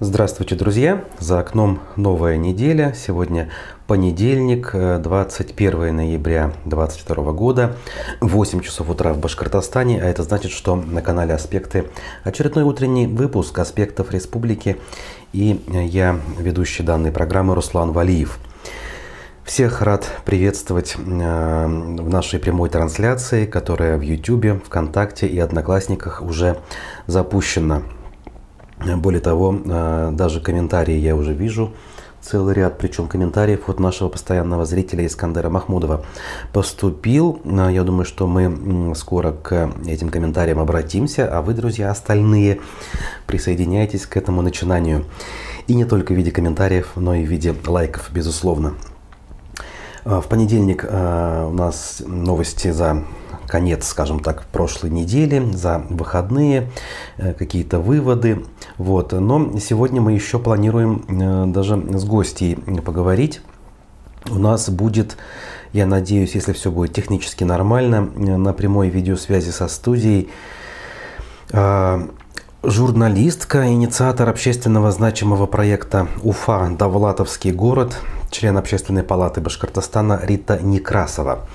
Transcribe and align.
Здравствуйте, 0.00 0.56
друзья! 0.56 1.04
За 1.20 1.38
окном 1.38 1.78
новая 1.94 2.36
неделя. 2.36 2.92
Сегодня 2.96 3.50
понедельник, 3.86 4.72
21 4.74 5.82
э, 5.82 5.92
ноября 5.92 6.52
2022 6.64 7.30
года, 7.30 7.76
8 8.20 8.60
часов 8.60 8.90
утра 8.90 9.12
в 9.12 9.18
Башкортостане. 9.18 10.02
А 10.02 10.06
это 10.06 10.24
значит, 10.24 10.50
что 10.50 10.74
на 10.74 11.00
канале 11.00 11.32
«Аспекты» 11.32 11.92
очередной 12.24 12.64
утренний 12.64 13.06
выпуск 13.06 13.56
«Аспектов 13.56 14.10
Республики». 14.10 14.78
И 15.32 15.64
я, 15.68 16.18
ведущий 16.40 16.82
данной 16.82 17.12
программы 17.12 17.54
Руслан 17.54 17.92
Валиев. 17.92 18.40
Всех 19.44 19.80
рад 19.80 20.10
приветствовать 20.24 20.96
э, 20.96 20.98
в 20.98 22.08
нашей 22.08 22.40
прямой 22.40 22.68
трансляции, 22.68 23.46
которая 23.46 23.96
в 23.96 24.00
YouTube, 24.00 24.60
ВКонтакте 24.66 25.28
и 25.28 25.38
Одноклассниках 25.38 26.20
уже 26.20 26.58
запущена. 27.06 27.82
Более 28.84 29.20
того, 29.20 29.58
э, 29.64 30.10
даже 30.12 30.40
комментарии 30.40 30.96
я 30.96 31.16
уже 31.16 31.32
вижу, 31.32 31.72
целый 32.20 32.54
ряд, 32.54 32.78
причем 32.78 33.06
комментариев 33.06 33.68
от 33.68 33.80
нашего 33.80 34.08
постоянного 34.08 34.64
зрителя 34.64 35.06
Искандера 35.06 35.50
Махмудова 35.50 36.04
поступил. 36.52 37.40
Э, 37.44 37.68
я 37.72 37.82
думаю, 37.82 38.04
что 38.04 38.26
мы 38.26 38.94
скоро 38.94 39.32
к 39.32 39.72
этим 39.86 40.10
комментариям 40.10 40.58
обратимся, 40.58 41.28
а 41.30 41.42
вы, 41.42 41.54
друзья, 41.54 41.90
остальные, 41.90 42.60
присоединяйтесь 43.26 44.06
к 44.06 44.16
этому 44.16 44.42
начинанию. 44.42 45.04
И 45.66 45.74
не 45.74 45.84
только 45.84 46.12
в 46.12 46.16
виде 46.16 46.30
комментариев, 46.30 46.92
но 46.96 47.14
и 47.14 47.24
в 47.24 47.30
виде 47.30 47.54
лайков, 47.66 48.10
безусловно. 48.12 48.74
Э, 50.04 50.20
в 50.20 50.28
понедельник 50.28 50.84
у 50.84 51.52
нас 51.52 52.02
новости 52.06 52.70
за 52.70 53.04
конец, 53.46 53.86
скажем 53.86 54.20
так, 54.20 54.44
прошлой 54.46 54.90
недели, 54.90 55.52
за 55.52 55.84
выходные, 55.90 56.70
э, 57.16 57.32
какие-то 57.32 57.78
выводы. 57.78 58.44
Вот. 58.78 59.12
Но 59.12 59.58
сегодня 59.58 60.00
мы 60.00 60.12
еще 60.12 60.38
планируем 60.38 61.04
э, 61.08 61.46
даже 61.52 61.76
с 61.96 62.04
гостей 62.04 62.56
поговорить. 62.56 63.40
У 64.30 64.38
нас 64.38 64.70
будет, 64.70 65.16
я 65.72 65.86
надеюсь, 65.86 66.34
если 66.34 66.52
все 66.52 66.70
будет 66.70 66.92
технически 66.94 67.44
нормально, 67.44 68.10
э, 68.14 68.36
на 68.36 68.52
прямой 68.52 68.88
видеосвязи 68.88 69.50
со 69.50 69.68
студией 69.68 70.30
журналистка, 72.66 73.68
инициатор 73.68 74.28
общественного 74.28 74.90
значимого 74.90 75.46
проекта 75.46 76.08
«Уфа. 76.22 76.70
Давлатовский 76.76 77.52
город», 77.52 78.00
член 78.34 78.58
Общественной 78.58 79.04
палаты 79.04 79.40
Башкортостана 79.40 80.20
Рита 80.22 80.58
Некрасова. 80.60 81.46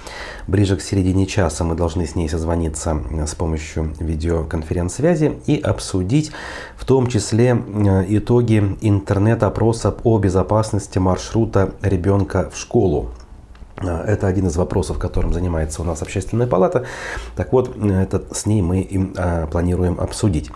Ближе 0.48 0.78
к 0.78 0.82
середине 0.82 1.26
часа 1.26 1.64
мы 1.66 1.76
должны 1.76 2.06
с 2.06 2.16
ней 2.16 2.30
созвониться 2.30 3.02
э, 3.12 3.28
с 3.28 3.36
помощью 3.36 3.94
видеоконференц-связи 4.00 5.40
и 5.46 5.60
обсудить 5.60 6.32
в 6.78 6.86
том 6.86 7.08
числе 7.08 7.50
э, 7.50 8.06
итоги 8.08 8.78
интернет-опроса 8.80 9.94
о 10.04 10.18
безопасности 10.20 11.00
маршрута 11.00 11.74
ребенка 11.82 12.50
в 12.50 12.58
школу. 12.58 13.12
Э, 13.82 14.02
это 14.08 14.28
один 14.28 14.48
из 14.48 14.56
вопросов, 14.56 15.00
которым 15.00 15.34
занимается 15.34 15.82
у 15.82 15.86
нас 15.86 16.02
общественная 16.02 16.48
палата. 16.48 16.86
Так 17.36 17.52
вот, 17.52 17.76
это 17.78 18.24
с 18.32 18.46
ней 18.46 18.62
мы 18.62 18.80
и 18.80 19.14
планируем 19.52 20.00
обсудить. 20.00 20.50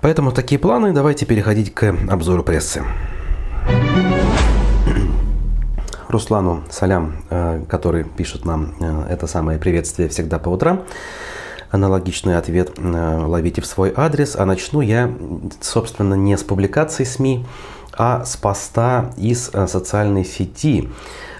Поэтому 0.00 0.32
такие 0.32 0.58
планы. 0.58 0.94
Давайте 0.94 1.26
переходить 1.26 1.74
к 1.74 1.94
обзору 2.08 2.42
прессы. 2.42 2.82
Руслану 6.08 6.62
Салям, 6.70 7.16
э, 7.30 7.62
который 7.68 8.04
пишет 8.04 8.44
нам 8.44 8.74
э, 8.80 9.06
это 9.10 9.26
самое 9.26 9.58
приветствие 9.58 10.08
всегда 10.08 10.38
по 10.38 10.48
утрам. 10.48 10.82
Аналогичный 11.70 12.38
ответ 12.38 12.72
э, 12.76 13.24
ловите 13.24 13.60
в 13.60 13.66
свой 13.66 13.92
адрес. 13.94 14.36
А 14.36 14.44
начну 14.46 14.80
я, 14.80 15.10
собственно, 15.60 16.14
не 16.14 16.36
с 16.36 16.42
публикации 16.42 17.04
СМИ, 17.04 17.46
а 17.96 18.24
с 18.24 18.36
поста 18.36 19.10
из 19.16 19.50
социальной 19.50 20.24
сети, 20.24 20.90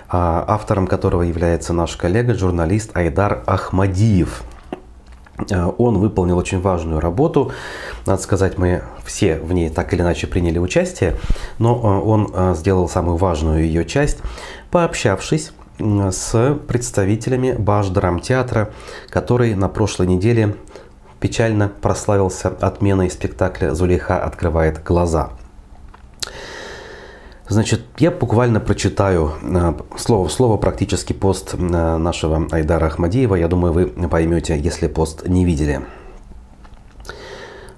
автором 0.09 0.87
которого 0.87 1.23
является 1.23 1.73
наш 1.73 1.97
коллега, 1.97 2.35
журналист 2.35 2.97
Айдар 2.97 3.43
Ахмадиев– 3.47 4.43
он 5.79 5.99
выполнил 5.99 6.39
очень 6.39 6.61
важную 6.61 7.01
работу. 7.01 7.53
Надо 8.07 8.23
сказать, 8.23 8.59
мы 8.59 8.83
все 9.05 9.39
в 9.39 9.53
ней 9.53 9.69
так 9.69 9.93
или 9.93 10.01
иначе 10.01 10.27
приняли 10.27 10.59
участие, 10.59 11.17
но 11.59 11.75
э, 11.75 12.09
он 12.09 12.31
э, 12.33 12.55
сделал 12.57 12.89
самую 12.89 13.17
важную 13.17 13.65
ее 13.65 13.85
часть, 13.85 14.19
пообщавшись 14.71 15.53
с 15.79 16.59
представителями 16.67 17.53
Баш-драмтеатра, 17.53 18.71
который 19.11 19.55
на 19.55 19.69
прошлой 19.69 20.07
неделе 20.07 20.57
печально 21.21 21.69
прославился 21.69 22.49
отменой 22.49 23.11
спектакля 23.11 23.75
«Зулейха 23.75 24.23
открывает 24.23 24.83
глаза». 24.83 25.33
Значит, 27.49 27.83
я 27.99 28.11
буквально 28.11 28.59
прочитаю 28.59 29.33
э, 29.41 29.75
слово 29.97 30.27
в 30.27 30.33
слово 30.33 30.57
практически 30.57 31.13
пост 31.13 31.55
э, 31.55 31.59
нашего 31.59 32.49
Айдара 32.51 32.87
Ахмадиева. 32.87 33.37
Я 33.37 33.47
думаю, 33.47 33.73
вы 33.73 33.87
поймете, 33.87 34.59
если 34.59 34.89
пост 34.89 35.29
не 35.29 35.45
видели. 35.45 35.83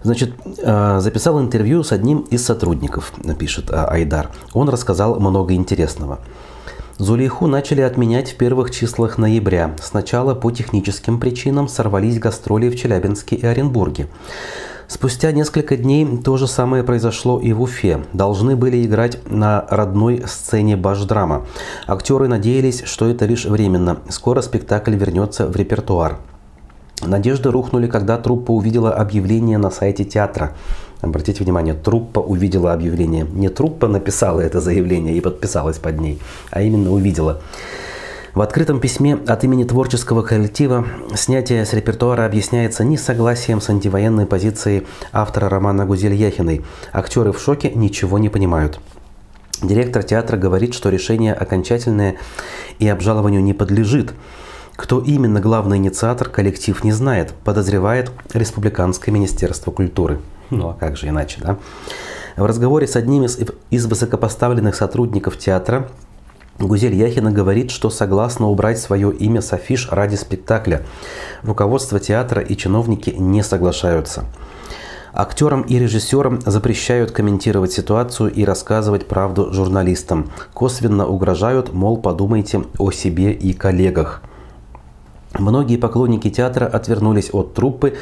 Значит, 0.03 0.33
э, 0.59 1.01
записал 1.01 1.39
интервью 1.41 1.83
с 1.83 1.93
одним 1.93 2.21
из 2.21 2.47
сотрудников, 2.47 3.13
пишет 3.39 3.71
Айдар. 3.71 4.31
Он 4.55 4.71
рассказал 4.71 5.21
много 5.21 5.53
интересного. 5.53 6.21
Зулейху 6.97 7.47
начали 7.47 7.83
отменять 7.83 8.33
в 8.33 8.37
первых 8.37 8.71
числах 8.71 9.19
ноября. 9.19 9.77
Сначала 9.83 10.35
по 10.35 10.51
техническим 10.51 11.21
причинам 11.21 11.69
сорвались 11.69 12.19
гастроли 12.19 12.71
в 12.71 12.77
Челябинске 12.77 13.37
и 13.37 13.45
Оренбурге. 13.45 14.09
Спустя 14.89 15.33
несколько 15.33 15.77
дней 15.77 16.07
то 16.25 16.39
же 16.39 16.49
самое 16.49 16.83
произошло 16.83 17.39
и 17.39 17.53
в 17.53 17.61
Уфе. 17.61 18.05
Должны 18.15 18.57
были 18.57 18.87
играть 18.87 19.19
на 19.31 19.67
родной 19.69 20.23
сцене 20.27 20.79
Башдрама. 20.79 21.47
Актеры 21.87 22.27
надеялись, 22.27 22.83
что 22.85 23.07
это 23.07 23.27
лишь 23.27 23.45
временно. 23.45 23.99
Скоро 24.09 24.41
спектакль 24.41 24.97
вернется 24.97 25.47
в 25.47 25.55
репертуар. 25.55 26.17
Надежды 27.03 27.51
рухнули, 27.51 27.87
когда 27.87 28.17
труппа 28.17 28.51
увидела 28.51 28.95
объявление 28.95 29.59
на 29.59 29.71
сайте 29.71 30.05
театра. 30.05 30.57
Обратите 31.03 31.45
внимание, 31.45 31.75
труппа 31.75 32.21
увидела 32.21 32.73
объявление. 32.73 33.27
Не 33.31 33.51
труппа 33.51 33.89
написала 33.89 34.41
это 34.41 34.63
заявление 34.63 35.15
и 35.15 35.21
подписалась 35.21 35.79
под 35.79 36.01
ней, 36.01 36.19
а 36.51 36.63
именно 36.63 36.91
увидела. 36.93 37.43
В 38.35 38.43
открытом 38.43 38.79
письме 38.79 39.15
от 39.15 39.45
имени 39.45 39.65
творческого 39.65 40.23
коллектива 40.23 40.87
снятие 41.15 41.65
с 41.65 41.73
репертуара 41.73 42.27
объясняется 42.27 42.85
несогласием 42.85 43.61
с 43.61 43.71
антивоенной 43.71 44.27
позицией 44.27 44.87
автора 45.13 45.49
романа 45.49 45.87
Гузель 45.87 46.15
Яхиной. 46.15 46.65
Актеры 46.93 47.33
в 47.33 47.41
шоке 47.41 47.73
ничего 47.75 48.19
не 48.19 48.29
понимают. 48.29 48.81
Директор 49.63 50.03
театра 50.03 50.37
говорит, 50.37 50.75
что 50.75 50.91
решение 50.91 51.33
окончательное 51.33 52.17
и 52.79 52.87
обжалованию 52.87 53.43
не 53.43 53.55
подлежит. 53.55 54.13
Кто 54.77 55.01
именно 55.01 55.41
главный 55.41 55.79
инициатор, 55.79 56.29
коллектив 56.29 56.85
не 56.85 56.93
знает, 56.93 57.35
подозревает 57.45 58.13
Республиканское 58.33 59.13
министерство 59.13 59.73
культуры. 59.73 60.21
Ну 60.51 60.69
а 60.69 60.75
как 60.75 60.97
же 60.97 61.09
иначе, 61.09 61.41
да? 61.43 61.59
В 62.37 62.45
разговоре 62.45 62.87
с 62.87 62.95
одним 62.95 63.25
из, 63.25 63.39
из 63.71 63.87
высокопоставленных 63.87 64.77
сотрудников 64.77 65.37
театра 65.39 65.89
Гузель 66.59 66.95
Яхина 66.95 67.31
говорит, 67.31 67.71
что 67.71 67.89
согласна 67.89 68.49
убрать 68.49 68.81
свое 68.81 69.13
имя 69.13 69.41
с 69.41 69.53
афиш 69.53 69.89
ради 69.91 70.17
спектакля. 70.17 70.85
Руководство 71.43 72.01
театра 72.01 72.43
и 72.43 72.57
чиновники 72.57 73.11
не 73.11 73.43
соглашаются. 73.43 74.25
Актерам 75.13 75.63
и 75.63 75.79
режиссерам 75.79 76.41
запрещают 76.45 77.13
комментировать 77.13 77.73
ситуацию 77.73 78.33
и 78.33 78.45
рассказывать 78.45 79.07
правду 79.07 79.53
журналистам. 79.53 80.31
Косвенно 80.53 81.07
угрожают, 81.07 81.73
мол, 81.73 81.97
подумайте 81.97 82.65
о 82.79 82.91
себе 82.91 83.33
и 83.33 83.53
коллегах. 83.53 84.23
Многие 85.39 85.77
поклонники 85.77 86.31
театра 86.31 86.67
отвернулись 86.67 87.31
от 87.33 87.55
труппы, 87.55 87.95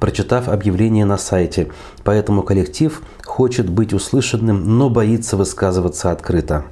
прочитав 0.00 0.48
объявление 0.48 1.04
на 1.04 1.16
сайте. 1.16 1.70
Поэтому 2.04 2.42
коллектив 2.42 3.02
хочет 3.24 3.70
быть 3.70 3.92
услышанным, 3.92 4.78
но 4.78 4.90
боится 4.90 5.36
высказываться 5.36 6.10
открыто. 6.10 6.64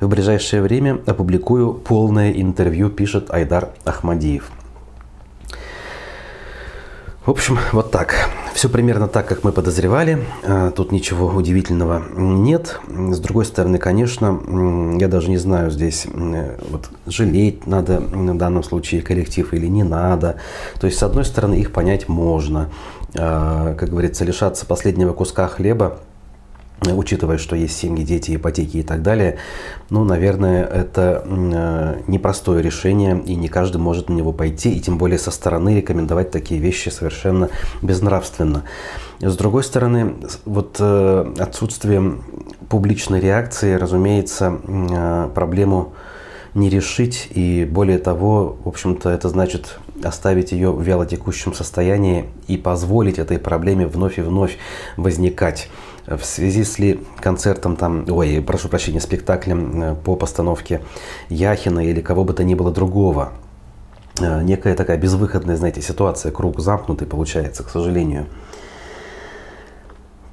В 0.00 0.08
ближайшее 0.08 0.62
время 0.62 1.00
опубликую 1.06 1.74
полное 1.74 2.32
интервью, 2.32 2.90
пишет 2.90 3.30
Айдар 3.30 3.70
Ахмадиев. 3.84 4.50
В 7.24 7.30
общем, 7.30 7.58
вот 7.72 7.90
так. 7.90 8.28
Все 8.54 8.68
примерно 8.68 9.08
так, 9.08 9.26
как 9.26 9.44
мы 9.44 9.52
подозревали. 9.52 10.22
А, 10.42 10.70
тут 10.72 10.92
ничего 10.92 11.28
удивительного 11.28 12.02
нет. 12.14 12.78
С 12.86 13.18
другой 13.18 13.46
стороны, 13.46 13.78
конечно, 13.78 14.96
я 14.98 15.08
даже 15.08 15.30
не 15.30 15.38
знаю 15.38 15.70
здесь, 15.70 16.06
вот, 16.12 16.90
жалеть 17.06 17.66
надо 17.66 18.00
в 18.00 18.36
данном 18.36 18.62
случае 18.62 19.00
коллектив 19.00 19.54
или 19.54 19.66
не 19.68 19.84
надо. 19.84 20.36
То 20.78 20.86
есть, 20.86 20.98
с 20.98 21.02
одной 21.02 21.24
стороны, 21.24 21.54
их 21.54 21.72
понять 21.72 22.08
можно. 22.08 22.68
А, 23.16 23.74
как 23.74 23.88
говорится, 23.88 24.24
лишаться 24.26 24.66
последнего 24.66 25.14
куска 25.14 25.48
хлеба 25.48 26.00
учитывая, 26.92 27.38
что 27.38 27.56
есть 27.56 27.76
семьи, 27.76 28.04
дети, 28.04 28.36
ипотеки 28.36 28.78
и 28.78 28.82
так 28.82 29.02
далее, 29.02 29.38
ну, 29.90 30.04
наверное, 30.04 30.64
это 30.64 31.22
э, 31.24 32.02
непростое 32.06 32.62
решение, 32.62 33.22
и 33.24 33.34
не 33.34 33.48
каждый 33.48 33.78
может 33.78 34.08
на 34.08 34.14
него 34.14 34.32
пойти, 34.32 34.74
и 34.74 34.80
тем 34.80 34.98
более 34.98 35.18
со 35.18 35.30
стороны 35.30 35.76
рекомендовать 35.76 36.30
такие 36.30 36.60
вещи 36.60 36.88
совершенно 36.88 37.48
безнравственно. 37.82 38.64
С 39.20 39.36
другой 39.36 39.64
стороны, 39.64 40.16
вот 40.44 40.76
э, 40.80 41.34
отсутствие 41.38 42.18
публичной 42.68 43.20
реакции, 43.20 43.74
разумеется, 43.74 44.58
э, 44.66 45.30
проблему 45.34 45.94
не 46.54 46.70
решить. 46.70 47.28
И 47.30 47.64
более 47.64 47.98
того, 47.98 48.56
в 48.64 48.68
общем-то, 48.68 49.10
это 49.10 49.28
значит 49.28 49.78
оставить 50.02 50.52
ее 50.52 50.72
в 50.72 50.82
вялотекущем 50.82 51.52
состоянии 51.52 52.26
и 52.48 52.56
позволить 52.56 53.18
этой 53.18 53.38
проблеме 53.38 53.86
вновь 53.86 54.18
и 54.18 54.22
вновь 54.22 54.58
возникать. 54.96 55.68
В 56.06 56.22
связи 56.22 56.64
с 56.64 56.78
ли 56.78 57.00
концертом 57.20 57.76
там, 57.76 58.04
ой, 58.08 58.42
прошу 58.46 58.68
прощения, 58.68 59.00
спектаклем 59.00 59.82
э, 59.82 59.94
по 59.94 60.16
постановке 60.16 60.82
Яхина 61.30 61.80
или 61.80 62.02
кого 62.02 62.24
бы 62.24 62.34
то 62.34 62.44
ни 62.44 62.54
было 62.54 62.70
другого, 62.70 63.32
э, 64.20 64.42
некая 64.42 64.74
такая 64.74 64.98
безвыходная, 64.98 65.56
знаете, 65.56 65.80
ситуация, 65.80 66.30
круг 66.30 66.60
замкнутый 66.60 67.08
получается, 67.08 67.62
к 67.62 67.70
сожалению. 67.70 68.26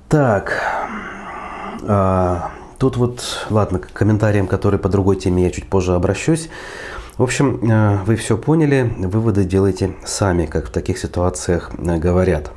Так, 0.10 0.58
а, 1.88 2.52
тут 2.78 2.98
вот, 2.98 3.48
ладно, 3.50 3.80
к 3.80 3.94
комментариям, 3.94 4.48
которые 4.48 4.80
по 4.80 4.90
другой 4.90 5.16
теме 5.16 5.44
я 5.44 5.52
чуть 5.52 5.70
позже 5.70 5.94
обращусь. 5.94 6.50
В 7.18 7.24
общем, 7.24 7.72
э, 7.72 8.04
вы 8.04 8.18
все 8.18 8.38
поняли, 8.38 8.94
выводы 8.98 9.46
делайте 9.46 9.96
сами, 10.04 10.48
как 10.48 10.68
в 10.68 10.72
таких 10.72 10.98
ситуациях 10.98 11.72
говорят. 11.78 12.52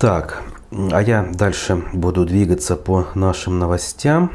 Так, 0.00 0.42
а 0.72 1.02
я 1.02 1.28
дальше 1.32 1.82
буду 1.92 2.24
двигаться 2.24 2.76
по 2.76 3.06
нашим 3.14 3.58
новостям. 3.58 4.30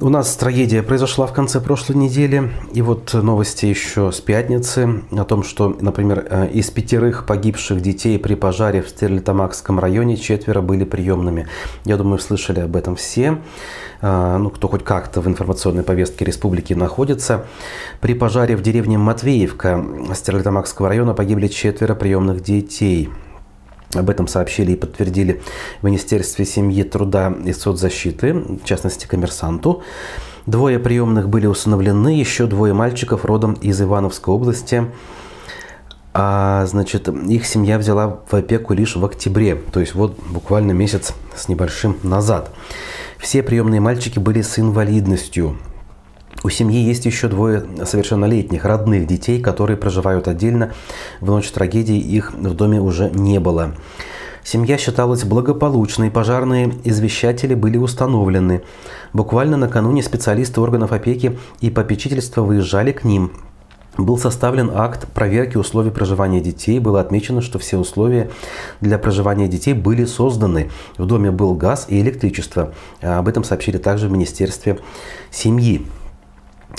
У 0.00 0.08
нас 0.08 0.34
трагедия 0.34 0.82
произошла 0.82 1.24
в 1.24 1.32
конце 1.32 1.60
прошлой 1.60 1.94
недели. 1.94 2.50
И 2.72 2.82
вот 2.82 3.14
новости 3.14 3.66
еще 3.66 4.10
с 4.10 4.20
пятницы 4.20 5.04
о 5.12 5.22
том, 5.22 5.44
что, 5.44 5.76
например, 5.80 6.26
э, 6.28 6.48
из 6.48 6.68
пятерых 6.72 7.26
погибших 7.26 7.80
детей 7.80 8.18
при 8.18 8.34
пожаре 8.34 8.82
в 8.82 8.88
Стерлитамакском 8.88 9.78
районе 9.78 10.16
четверо 10.16 10.62
были 10.62 10.82
приемными. 10.82 11.46
Я 11.84 11.96
думаю, 11.96 12.18
слышали 12.18 12.58
об 12.58 12.74
этом 12.74 12.96
все. 12.96 13.38
А, 14.02 14.36
ну, 14.38 14.50
кто 14.50 14.66
хоть 14.66 14.82
как-то 14.82 15.20
в 15.20 15.28
информационной 15.28 15.84
повестке 15.84 16.24
республики 16.24 16.74
находится. 16.74 17.44
При 18.00 18.14
пожаре 18.14 18.56
в 18.56 18.62
деревне 18.62 18.98
Матвеевка 18.98 19.84
Стерлитамакского 20.12 20.88
района 20.88 21.14
погибли 21.14 21.46
четверо 21.46 21.94
приемных 21.94 22.42
детей. 22.42 23.10
Об 23.94 24.10
этом 24.10 24.28
сообщили 24.28 24.72
и 24.72 24.76
подтвердили 24.76 25.40
в 25.80 25.84
Министерстве 25.84 26.44
семьи, 26.44 26.82
труда 26.82 27.34
и 27.44 27.52
соцзащиты, 27.52 28.32
в 28.34 28.64
частности, 28.64 29.06
коммерсанту. 29.06 29.82
Двое 30.46 30.78
приемных 30.78 31.28
были 31.28 31.46
усыновлены, 31.46 32.18
еще 32.18 32.46
двое 32.46 32.74
мальчиков 32.74 33.24
родом 33.24 33.54
из 33.54 33.80
Ивановской 33.80 34.34
области. 34.34 34.86
А, 36.12 36.64
значит, 36.66 37.08
их 37.08 37.46
семья 37.46 37.78
взяла 37.78 38.20
в 38.30 38.34
опеку 38.34 38.72
лишь 38.74 38.94
в 38.94 39.04
октябре, 39.04 39.56
то 39.56 39.80
есть 39.80 39.94
вот 39.94 40.16
буквально 40.28 40.72
месяц 40.72 41.12
с 41.34 41.48
небольшим 41.48 41.96
назад. 42.02 42.50
Все 43.18 43.42
приемные 43.42 43.80
мальчики 43.80 44.18
были 44.18 44.42
с 44.42 44.58
инвалидностью. 44.58 45.56
У 46.42 46.50
семьи 46.50 46.78
есть 46.78 47.06
еще 47.06 47.28
двое 47.28 47.64
совершеннолетних 47.84 48.64
родных 48.64 49.06
детей, 49.06 49.40
которые 49.40 49.76
проживают 49.76 50.28
отдельно. 50.28 50.72
В 51.20 51.26
ночь 51.26 51.50
трагедии 51.50 51.98
их 51.98 52.34
в 52.34 52.54
доме 52.54 52.80
уже 52.80 53.10
не 53.10 53.40
было. 53.40 53.74
Семья 54.42 54.76
считалась 54.76 55.24
благополучной, 55.24 56.10
пожарные 56.10 56.74
извещатели 56.84 57.54
были 57.54 57.78
установлены. 57.78 58.62
Буквально 59.14 59.56
накануне 59.56 60.02
специалисты 60.02 60.60
органов 60.60 60.92
опеки 60.92 61.38
и 61.62 61.70
попечительства 61.70 62.42
выезжали 62.42 62.92
к 62.92 63.04
ним– 63.04 63.32
был 63.96 64.18
составлен 64.18 64.70
акт 64.74 65.06
проверки 65.08 65.56
условий 65.56 65.90
проживания 65.90 66.40
детей. 66.40 66.78
Было 66.80 67.00
отмечено, 67.00 67.40
что 67.40 67.58
все 67.58 67.76
условия 67.78 68.30
для 68.80 68.98
проживания 68.98 69.46
детей 69.46 69.72
были 69.72 70.04
созданы. 70.04 70.70
В 70.98 71.06
доме 71.06 71.30
был 71.30 71.54
газ 71.54 71.86
и 71.88 72.00
электричество. 72.00 72.74
Об 73.00 73.28
этом 73.28 73.44
сообщили 73.44 73.78
также 73.78 74.08
в 74.08 74.12
Министерстве 74.12 74.78
семьи. 75.30 75.86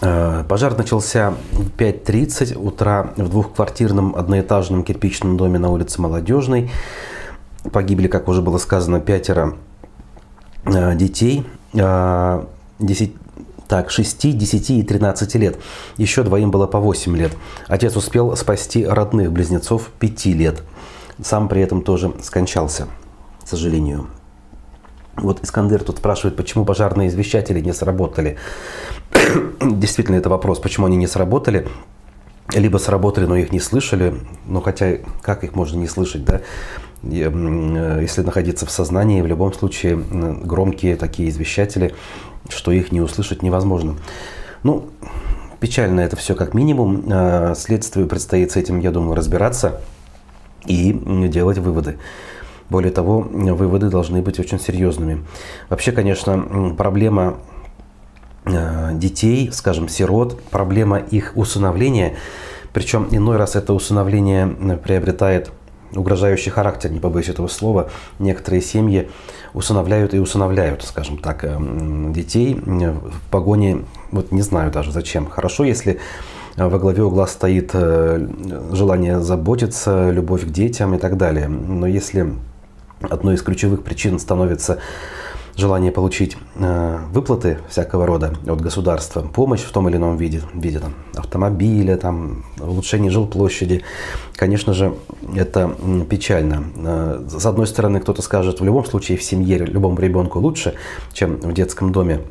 Э, 0.01 0.43
пожар 0.47 0.77
начался 0.77 1.33
в 1.51 1.69
5.30 1.69 2.55
утра 2.57 3.13
в 3.15 3.29
двухквартирном 3.29 4.15
одноэтажном 4.15 4.83
кирпичном 4.83 5.37
доме 5.37 5.59
на 5.59 5.69
улице 5.69 6.01
Молодежной. 6.01 6.71
Погибли, 7.71 8.07
как 8.07 8.27
уже 8.27 8.41
было 8.41 8.57
сказано, 8.57 8.99
пятеро 8.99 9.55
э, 10.65 10.95
детей. 10.95 11.45
10, 11.73 11.81
э, 11.81 13.11
так, 13.67 13.89
6, 13.89 14.37
10 14.37 14.69
и 14.71 14.83
13 14.83 15.35
лет. 15.35 15.57
Еще 15.97 16.23
двоим 16.23 16.51
было 16.51 16.67
по 16.67 16.79
8 16.79 17.15
лет. 17.15 17.31
Отец 17.67 17.95
успел 17.95 18.35
спасти 18.35 18.85
родных 18.85 19.31
близнецов 19.31 19.89
5 19.99 20.25
лет. 20.27 20.63
Сам 21.23 21.47
при 21.47 21.61
этом 21.61 21.81
тоже 21.81 22.13
скончался, 22.21 22.87
к 23.43 23.47
сожалению. 23.47 24.07
Вот 25.15 25.41
Искандер 25.43 25.81
тут 25.83 25.99
спрашивает, 25.99 26.35
почему 26.35 26.65
пожарные 26.65 27.07
извещатели 27.07 27.61
не 27.61 27.73
сработали. 27.73 28.37
Действительно, 29.61 30.15
это 30.15 30.29
вопрос, 30.29 30.59
почему 30.59 30.85
они 30.85 30.97
не 30.97 31.07
сработали. 31.07 31.67
Либо 32.53 32.77
сработали, 32.77 33.25
но 33.25 33.35
их 33.35 33.51
не 33.51 33.59
слышали. 33.59 34.15
Ну, 34.45 34.61
хотя, 34.61 34.97
как 35.21 35.43
их 35.43 35.55
можно 35.55 35.77
не 35.77 35.87
слышать, 35.87 36.23
да? 36.25 36.41
Э, 37.03 37.99
если 38.01 38.21
находиться 38.21 38.65
в 38.65 38.71
сознании, 38.71 39.21
в 39.21 39.27
любом 39.27 39.53
случае 39.53 39.95
громкие 39.97 40.95
такие 40.95 41.29
извещатели 41.29 41.93
что 42.49 42.71
их 42.71 42.91
не 42.91 43.01
услышать 43.01 43.41
невозможно. 43.41 43.95
Ну, 44.63 44.89
печально 45.59 46.01
это 46.01 46.15
все 46.15 46.35
как 46.35 46.53
минимум. 46.53 47.05
А, 47.11 47.53
следствию 47.55 48.07
предстоит 48.07 48.51
с 48.51 48.55
этим, 48.55 48.79
я 48.79 48.91
думаю, 48.91 49.15
разбираться 49.15 49.81
и 50.65 50.93
делать 51.29 51.57
выводы. 51.57 51.97
Более 52.69 52.91
того, 52.91 53.19
выводы 53.21 53.89
должны 53.89 54.21
быть 54.21 54.39
очень 54.39 54.59
серьезными. 54.59 55.23
Вообще, 55.69 55.91
конечно, 55.91 56.73
проблема 56.75 57.37
детей, 58.45 59.49
скажем, 59.51 59.89
сирот, 59.89 60.41
проблема 60.51 60.99
их 60.99 61.33
усыновления, 61.35 62.15
причем 62.73 63.07
иной 63.11 63.37
раз 63.37 63.55
это 63.55 63.73
усыновление 63.73 64.77
приобретает 64.77 65.51
угрожающий 65.93 66.51
характер, 66.51 66.91
не 66.91 66.99
побоюсь 66.99 67.29
этого 67.29 67.47
слова. 67.47 67.89
Некоторые 68.19 68.61
семьи 68.61 69.09
усыновляют 69.53 70.13
и 70.13 70.19
усыновляют, 70.19 70.83
скажем 70.83 71.17
так, 71.17 71.43
эм, 71.43 72.13
детей 72.13 72.55
в 72.55 73.31
погоне, 73.31 73.85
вот 74.11 74.31
не 74.31 74.41
знаю 74.41 74.71
даже 74.71 74.91
зачем. 74.91 75.27
Хорошо, 75.27 75.63
если 75.63 75.99
во 76.57 76.79
главе 76.79 77.03
угла 77.03 77.27
стоит 77.27 77.71
э, 77.73 78.27
желание 78.71 79.19
заботиться, 79.19 80.09
любовь 80.11 80.45
к 80.45 80.49
детям 80.49 80.95
и 80.95 80.97
так 80.97 81.17
далее. 81.17 81.47
Но 81.47 81.85
если 81.85 82.33
одной 83.01 83.35
из 83.35 83.41
ключевых 83.41 83.83
причин 83.83 84.19
становится 84.19 84.79
желание 85.55 85.91
получить 85.91 86.37
э, 86.55 86.99
выплаты 87.11 87.59
всякого 87.69 88.05
рода 88.05 88.33
от 88.45 88.61
государства, 88.61 89.21
помощь 89.21 89.61
в 89.61 89.71
том 89.71 89.87
или 89.89 89.97
ином 89.97 90.17
виде, 90.17 90.41
в 90.53 90.59
виде 90.59 90.79
там, 90.79 90.93
автомобиля, 91.15 91.97
там, 91.97 92.45
улучшения 92.59 93.09
жилплощади, 93.09 93.83
конечно 94.35 94.73
же, 94.73 94.95
это 95.35 95.75
печально. 96.09 96.63
Э, 96.75 97.27
с 97.29 97.45
одной 97.45 97.67
стороны, 97.67 97.99
кто-то 97.99 98.21
скажет, 98.21 98.59
в 98.59 98.65
любом 98.65 98.85
случае 98.85 99.17
в 99.17 99.23
семье 99.23 99.57
любому 99.57 99.99
ребенку 99.99 100.39
лучше, 100.39 100.75
чем 101.13 101.37
в 101.37 101.53
детском 101.53 101.91
доме. 101.91 102.21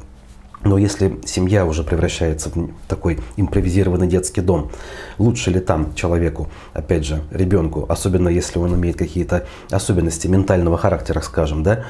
Но 0.65 0.79
если 0.79 1.21
семья 1.27 1.67
уже 1.67 1.83
превращается 1.83 2.49
в 2.49 2.71
такой 2.89 3.21
импровизированный 3.37 4.07
детский 4.07 4.41
дом, 4.41 4.71
лучше 5.19 5.51
ли 5.51 5.61
там 5.61 5.95
человеку, 5.95 6.49
опять 6.73 7.05
же, 7.05 7.23
ребенку, 7.31 7.85
особенно 7.87 8.31
если 8.31 8.59
он 8.59 8.75
имеет 8.75 8.97
какие-то 8.97 9.47
особенности 9.71 10.27
ментального 10.27 10.79
характера, 10.79 11.21
скажем, 11.21 11.63
да, 11.63 11.85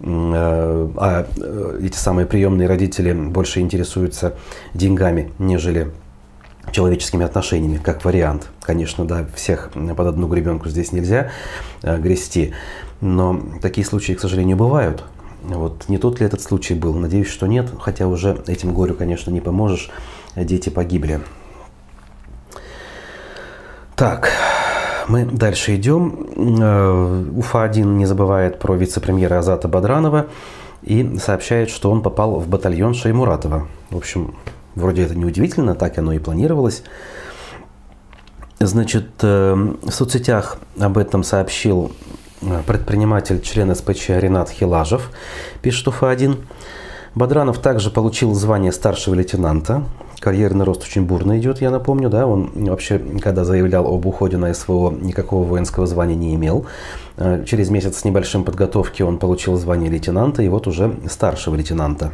а 0.00 1.26
э, 1.36 1.80
эти 1.82 1.96
самые 1.96 2.26
приемные 2.26 2.68
родители 2.68 3.12
больше 3.12 3.60
интересуются 3.60 4.34
деньгами, 4.74 5.32
нежели 5.38 5.90
человеческими 6.72 7.24
отношениями, 7.24 7.78
как 7.78 8.04
вариант. 8.04 8.48
Конечно, 8.60 9.04
да, 9.04 9.26
всех 9.34 9.70
под 9.72 10.06
одну 10.06 10.28
гребенку 10.28 10.68
здесь 10.68 10.92
нельзя 10.92 11.30
э, 11.82 11.98
грести, 11.98 12.52
но 13.00 13.40
такие 13.62 13.86
случаи, 13.86 14.12
к 14.12 14.20
сожалению, 14.20 14.56
бывают. 14.56 15.04
Вот 15.42 15.88
не 15.88 15.98
тот 15.98 16.20
ли 16.20 16.26
этот 16.26 16.40
случай 16.42 16.74
был? 16.74 16.94
Надеюсь, 16.94 17.28
что 17.28 17.46
нет, 17.46 17.70
хотя 17.80 18.08
уже 18.08 18.42
этим 18.46 18.74
горю, 18.74 18.94
конечно, 18.94 19.30
не 19.30 19.40
поможешь. 19.40 19.90
Дети 20.34 20.68
погибли. 20.68 21.20
Так, 23.94 24.30
мы 25.08 25.24
дальше 25.24 25.76
идем. 25.76 26.26
Э, 26.36 27.24
Уфа-1 27.36 27.84
не 27.84 28.06
забывает 28.06 28.58
про 28.58 28.74
вице-премьера 28.74 29.38
Азата 29.38 29.68
Бадранова 29.68 30.26
и 30.82 31.18
сообщает, 31.18 31.70
что 31.70 31.90
он 31.90 32.02
попал 32.02 32.38
в 32.38 32.48
батальон 32.48 32.94
Шаймуратова. 32.94 33.68
В 33.90 33.96
общем, 33.96 34.34
вроде 34.74 35.02
это 35.04 35.14
неудивительно, 35.14 35.74
так 35.74 35.98
оно 35.98 36.12
и 36.12 36.18
планировалось. 36.18 36.82
Значит, 38.58 39.06
э, 39.22 39.54
в 39.54 39.90
соцсетях 39.90 40.58
об 40.78 40.98
этом 40.98 41.22
сообщил 41.22 41.92
э, 42.42 42.62
предприниматель, 42.66 43.40
член 43.42 43.74
СПЧ 43.74 44.08
Ренат 44.08 44.50
Хилажев, 44.50 45.10
пишет 45.62 45.88
Уфа-1. 45.88 46.38
Бадранов 47.14 47.58
также 47.60 47.90
получил 47.90 48.34
звание 48.34 48.72
старшего 48.72 49.14
лейтенанта, 49.14 49.84
карьерный 50.20 50.64
рост 50.64 50.82
очень 50.82 51.02
бурно 51.02 51.38
идет, 51.38 51.60
я 51.60 51.70
напомню, 51.70 52.08
да, 52.08 52.26
он 52.26 52.50
вообще, 52.54 52.98
когда 52.98 53.44
заявлял 53.44 53.86
об 53.86 54.06
уходе 54.06 54.36
на 54.36 54.52
СВО, 54.52 54.90
никакого 54.90 55.44
воинского 55.44 55.86
звания 55.86 56.14
не 56.14 56.34
имел. 56.34 56.66
Э, 57.16 57.44
через 57.46 57.70
месяц 57.70 57.98
с 57.98 58.04
небольшим 58.04 58.44
подготовки 58.44 59.02
он 59.02 59.18
получил 59.18 59.56
звание 59.56 59.90
лейтенанта, 59.90 60.42
и 60.42 60.48
вот 60.48 60.66
уже 60.66 60.96
старшего 61.08 61.54
лейтенанта. 61.54 62.12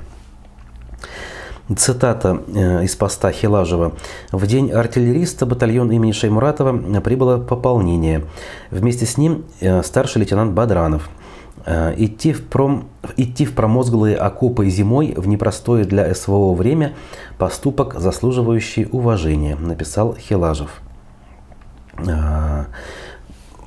Цитата 1.77 2.43
э, 2.49 2.85
из 2.85 2.97
поста 2.97 3.31
Хилажева. 3.31 3.93
«В 4.33 4.47
день 4.47 4.73
артиллериста 4.73 5.47
батальон 5.47 5.91
имени 5.93 6.13
Шеймуратова 6.13 7.01
прибыло 7.01 7.39
пополнение. 7.39 8.25
Вместе 8.71 9.07
с 9.07 9.17
ним 9.17 9.45
э, 9.61 9.83
старший 9.83 10.21
лейтенант 10.21 10.53
Бадранов. 10.53 11.09
Э, 11.65 11.95
идти 11.97 12.33
в, 12.33 12.47
пром... 12.49 12.89
идти 13.17 13.45
в 13.45 13.55
промозглые 13.55 14.17
окопы 14.17 14.69
зимой 14.69 15.15
в 15.17 15.29
непростое 15.29 15.85
для 15.85 16.13
СВО 16.15 16.55
время– 16.55 16.95
поступок, 17.39 17.95
заслуживающий 17.99 18.89
уважения», 18.91 19.57
написал 19.57 20.17
Хилажев. 20.17 20.81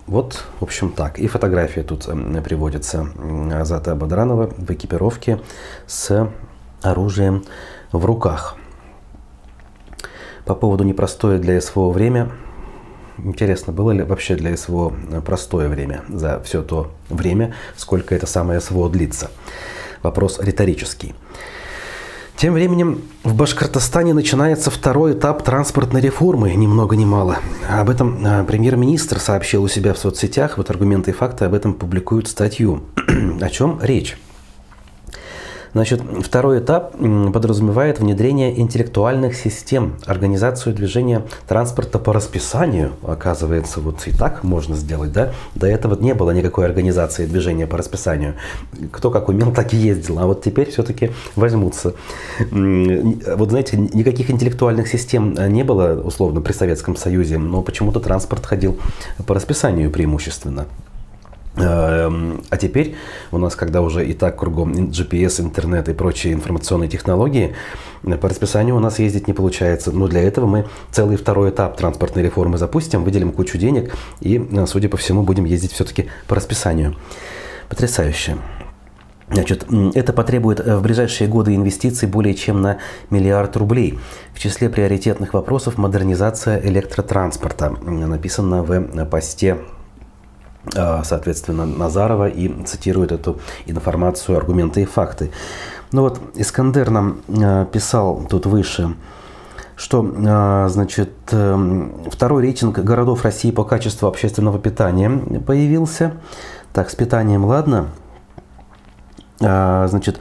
Вот, 0.07 0.43
в 0.59 0.63
общем, 0.63 0.91
так. 0.91 1.17
И 1.19 1.27
фотография 1.27 1.83
тут 1.83 2.05
приводится 2.43 3.07
Азата 3.53 3.95
Бадранова 3.95 4.51
в 4.55 4.71
экипировке 4.71 5.39
с 5.87 6.29
оружием 6.81 7.43
в 7.91 8.05
руках. 8.05 8.55
По 10.45 10.53
поводу 10.53 10.83
непростое 10.83 11.39
для 11.39 11.59
СВО 11.59 11.89
время. 11.89 12.31
Интересно, 13.17 13.71
было 13.71 13.91
ли 13.91 14.03
вообще 14.03 14.35
для 14.35 14.55
СВО 14.55 14.93
простое 15.25 15.69
время 15.69 16.03
за 16.09 16.41
все 16.41 16.61
то 16.61 16.91
время, 17.09 17.53
сколько 17.77 18.13
это 18.13 18.25
самое 18.25 18.59
СВО 18.59 18.89
длится? 18.89 19.31
Вопрос 20.03 20.39
риторический. 20.39 21.15
Тем 22.35 22.53
временем 22.53 23.01
в 23.23 23.33
Башкортостане 23.33 24.13
начинается 24.13 24.69
второй 24.69 25.13
этап 25.13 25.43
транспортной 25.43 26.01
реформы, 26.01 26.53
ни 26.53 26.67
много 26.67 26.97
ни 26.97 27.05
мало. 27.05 27.37
Об 27.69 27.89
этом 27.89 28.21
а, 28.25 28.43
премьер-министр 28.43 29.19
сообщил 29.19 29.63
у 29.63 29.69
себя 29.69 29.93
в 29.93 29.97
соцсетях, 29.97 30.57
вот 30.57 30.69
аргументы 30.69 31.11
и 31.11 31.13
факты 31.13 31.45
об 31.45 31.53
этом 31.53 31.73
публикуют 31.73 32.27
статью. 32.27 32.83
О 33.41 33.49
чем 33.49 33.79
речь? 33.81 34.17
Значит, 35.75 36.01
второй 36.21 36.59
этап 36.59 36.93
подразумевает 36.93 37.99
внедрение 37.99 38.57
интеллектуальных 38.57 39.35
систем, 39.35 39.97
организацию 40.05 40.73
движения 40.73 41.23
транспорта 41.49 41.99
по 41.99 42.13
расписанию. 42.13 42.93
Оказывается, 43.05 43.81
вот 43.81 44.07
и 44.07 44.11
так 44.11 44.45
можно 44.45 44.77
сделать, 44.77 45.11
да? 45.11 45.33
До 45.53 45.67
этого 45.67 46.01
не 46.01 46.13
было 46.13 46.31
никакой 46.31 46.63
организации 46.65 47.25
движения 47.25 47.67
по 47.67 47.77
расписанию. 47.77 48.35
Кто 48.93 49.11
как 49.11 49.27
умел, 49.27 49.51
так 49.51 49.73
и 49.73 49.77
ездил. 49.77 50.17
А 50.19 50.27
вот 50.27 50.41
теперь 50.41 50.71
все-таки 50.71 51.11
возьмутся. 51.35 51.93
Вот 52.51 53.49
знаете, 53.49 53.75
никаких 53.75 54.31
интеллектуальных 54.31 54.87
систем 54.87 55.35
не 55.49 55.63
было, 55.63 56.01
условно, 56.01 56.39
при 56.39 56.53
Советском 56.53 56.95
Союзе, 56.95 57.37
но 57.37 57.61
почему-то 57.61 57.99
транспорт 57.99 58.45
ходил 58.45 58.79
по 59.27 59.35
расписанию 59.35 59.91
преимущественно. 59.91 60.67
Эм, 61.57 62.43
а 62.49 62.57
теперь 62.57 62.95
у 63.31 63.37
нас, 63.37 63.55
когда 63.55 63.81
уже 63.81 64.05
и 64.05 64.13
так 64.13 64.37
кругом 64.37 64.73
GPS, 64.73 65.41
интернет 65.41 65.87
и 65.87 65.93
прочие 65.93 66.33
информационные 66.33 66.89
технологии, 66.89 67.55
по 68.01 68.29
расписанию 68.29 68.75
у 68.75 68.79
нас 68.79 68.99
ездить 68.99 69.27
не 69.27 69.33
получается. 69.33 69.91
Но 69.91 70.07
для 70.07 70.21
этого 70.21 70.45
мы 70.45 70.67
целый 70.91 71.17
второй 71.17 71.49
этап 71.49 71.77
транспортной 71.77 72.23
реформы 72.23 72.57
запустим, 72.57 73.03
выделим 73.03 73.31
кучу 73.31 73.57
денег 73.57 73.95
и, 74.19 74.37
э, 74.37 74.65
судя 74.67 74.89
по 74.89 74.97
всему, 74.97 75.23
будем 75.23 75.45
ездить 75.45 75.71
все-таки 75.71 76.07
по 76.27 76.35
расписанию. 76.35 76.95
Потрясающе. 77.69 78.37
Значит, 79.27 79.65
это 79.95 80.13
потребует 80.13 80.59
э, 80.59 80.75
в 80.75 80.83
ближайшие 80.83 81.27
годы 81.27 81.55
инвестиций 81.55 82.07
более 82.07 82.35
чем 82.35 82.61
на 82.61 82.77
миллиард 83.09 83.57
рублей. 83.57 83.97
В 84.33 84.39
числе 84.39 84.69
приоритетных 84.69 85.33
вопросов 85.33 85.77
модернизация 85.77 86.59
электротранспорта. 86.59 87.69
Написано 87.69 88.61
в 88.61 88.71
э, 88.71 89.05
посте 89.05 89.57
соответственно, 90.73 91.65
Назарова 91.65 92.27
и 92.27 92.63
цитирует 92.63 93.11
эту 93.11 93.39
информацию, 93.65 94.37
аргументы 94.37 94.81
и 94.81 94.85
факты. 94.85 95.31
Ну 95.91 96.01
вот 96.01 96.19
Искандер 96.35 96.89
нам 96.89 97.21
а, 97.29 97.65
писал 97.65 98.25
тут 98.29 98.45
выше, 98.45 98.95
что, 99.75 100.05
а, 100.27 100.67
значит, 100.67 101.13
эм, 101.31 101.93
второй 102.11 102.41
рейтинг 102.41 102.79
городов 102.79 103.23
России 103.23 103.51
по 103.51 103.63
качеству 103.63 104.07
общественного 104.07 104.59
питания 104.59 105.09
появился. 105.39 106.13
Так, 106.73 106.89
с 106.89 106.95
питанием 106.95 107.45
ладно. 107.45 107.87
Значит, 109.39 110.19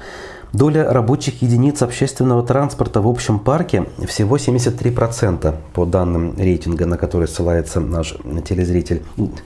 Доля 0.55 0.93
рабочих 0.93 1.43
единиц 1.43 1.83
общественного 1.83 2.45
транспорта 2.45 3.01
в 3.01 3.09
общем 3.09 3.41
парке 3.41 3.87
всего 4.07 4.37
73% 4.37 5.53
по 5.73 5.85
данным 5.85 6.37
рейтинга, 6.39 6.87
на 6.87 6.97
который 6.97 7.27
ссылается 7.27 7.81
наш 7.81 8.15
телезритель, 8.47 9.03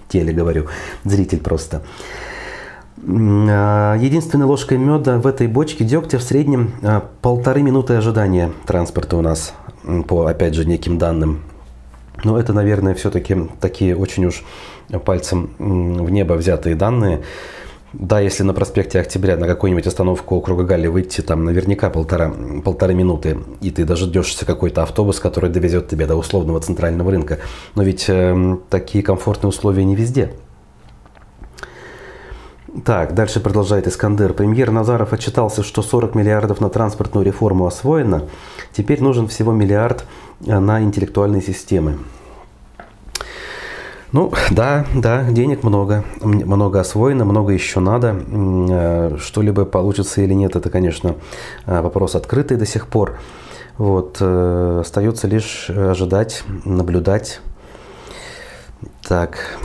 теле 0.09 0.35
говорю, 0.35 0.67
зритель 1.05 1.41
просто. 1.41 1.83
А, 2.99 3.97
единственной 3.97 4.45
ложкой 4.45 4.77
меда 4.77 5.17
в 5.17 5.27
этой 5.27 5.47
бочке 5.47 5.83
дегтя 5.83 6.19
в 6.19 6.23
среднем 6.23 6.73
а, 6.83 7.09
полторы 7.23 7.63
минуты 7.63 7.95
ожидания 7.95 8.53
транспорта 8.67 9.17
у 9.17 9.23
нас, 9.23 9.55
по, 10.09 10.27
опять 10.27 10.53
же, 10.53 10.67
неким 10.67 10.99
данным. 10.99 11.41
Но 12.23 12.39
это, 12.39 12.53
наверное, 12.53 12.95
все-таки 12.95 13.49
такие 13.63 13.97
очень 13.97 14.27
уж 14.27 14.45
пальцем 15.07 15.49
в 15.59 16.11
небо 16.11 16.35
взятые 16.35 16.77
данные. 16.77 17.23
Да, 17.95 18.21
если 18.21 18.43
на 18.43 18.53
проспекте 18.53 19.01
Октября 19.01 19.39
на 19.39 19.47
какую-нибудь 19.47 19.87
остановку 19.87 20.37
округа 20.37 20.65
Галли 20.65 20.89
выйти, 20.89 21.23
там 21.23 21.45
наверняка 21.45 21.89
полтора, 21.89 22.31
полторы 22.63 22.93
минуты, 22.93 23.39
и 23.63 23.71
ты 23.71 23.85
даже 23.85 24.05
дождешься 24.05 24.45
какой-то 24.45 24.83
автобус, 24.83 25.21
который 25.21 25.49
довезет 25.49 25.89
тебя 25.89 26.07
до 26.07 26.17
условного 26.17 26.61
центрального 26.61 27.11
рынка. 27.11 27.39
Но 27.75 27.83
ведь 27.83 28.05
э, 28.09 28.59
такие 28.69 29.03
комфортные 29.03 29.49
условия 29.49 29.87
не 29.87 29.97
везде. 29.97 30.33
Так, 32.85 33.15
дальше 33.15 33.41
продолжает 33.41 33.87
Искандер. 33.87 34.35
Премьер 34.35 34.71
Назаров 34.71 35.15
отчитался, 35.15 35.63
что 35.63 35.81
40 35.81 36.15
миллиардов 36.15 36.61
на 36.61 36.69
транспортную 36.69 37.25
реформу 37.25 37.67
освоено. 37.67 38.25
Теперь 38.73 39.03
нужен 39.03 39.29
всего 39.29 39.53
миллиард 39.53 40.05
э, 40.47 40.59
на 40.59 40.83
интеллектуальные 40.83 41.41
системы. 41.41 41.99
Ну, 44.11 44.33
да, 44.51 44.87
да, 44.95 45.25
денег 45.25 45.63
много, 45.63 46.03
много 46.23 46.81
освоено, 46.81 47.27
много 47.27 47.53
еще 47.53 47.79
надо. 47.81 48.17
Э, 48.27 49.17
что-либо 49.21 49.67
получится 49.67 50.23
или 50.23 50.33
нет, 50.33 50.57
это, 50.57 50.71
конечно, 50.71 51.17
э, 51.67 51.83
вопрос 51.83 52.15
открытый 52.15 52.57
до 52.57 52.65
сих 52.65 52.87
пор. 52.87 53.19
Вот, 53.77 54.17
э, 54.21 54.79
остается 54.81 55.27
лишь 55.27 55.69
ожидать, 55.69 56.43
наблюдать. 56.65 57.43
Так, 59.07 59.59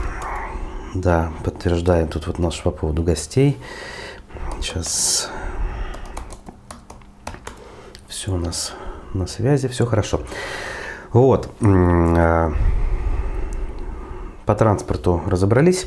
да, 0.94 1.32
подтверждаем 1.42 2.08
тут 2.08 2.26
вот 2.26 2.38
наш 2.38 2.62
по 2.62 2.70
поводу 2.70 3.02
гостей. 3.02 3.56
Сейчас 4.60 5.30
все 8.08 8.32
у 8.32 8.36
нас 8.36 8.74
на 9.14 9.26
связи, 9.26 9.68
все 9.68 9.86
хорошо. 9.86 10.20
Вот. 11.12 11.48
По 14.46 14.54
транспорту 14.54 15.22
разобрались. 15.26 15.86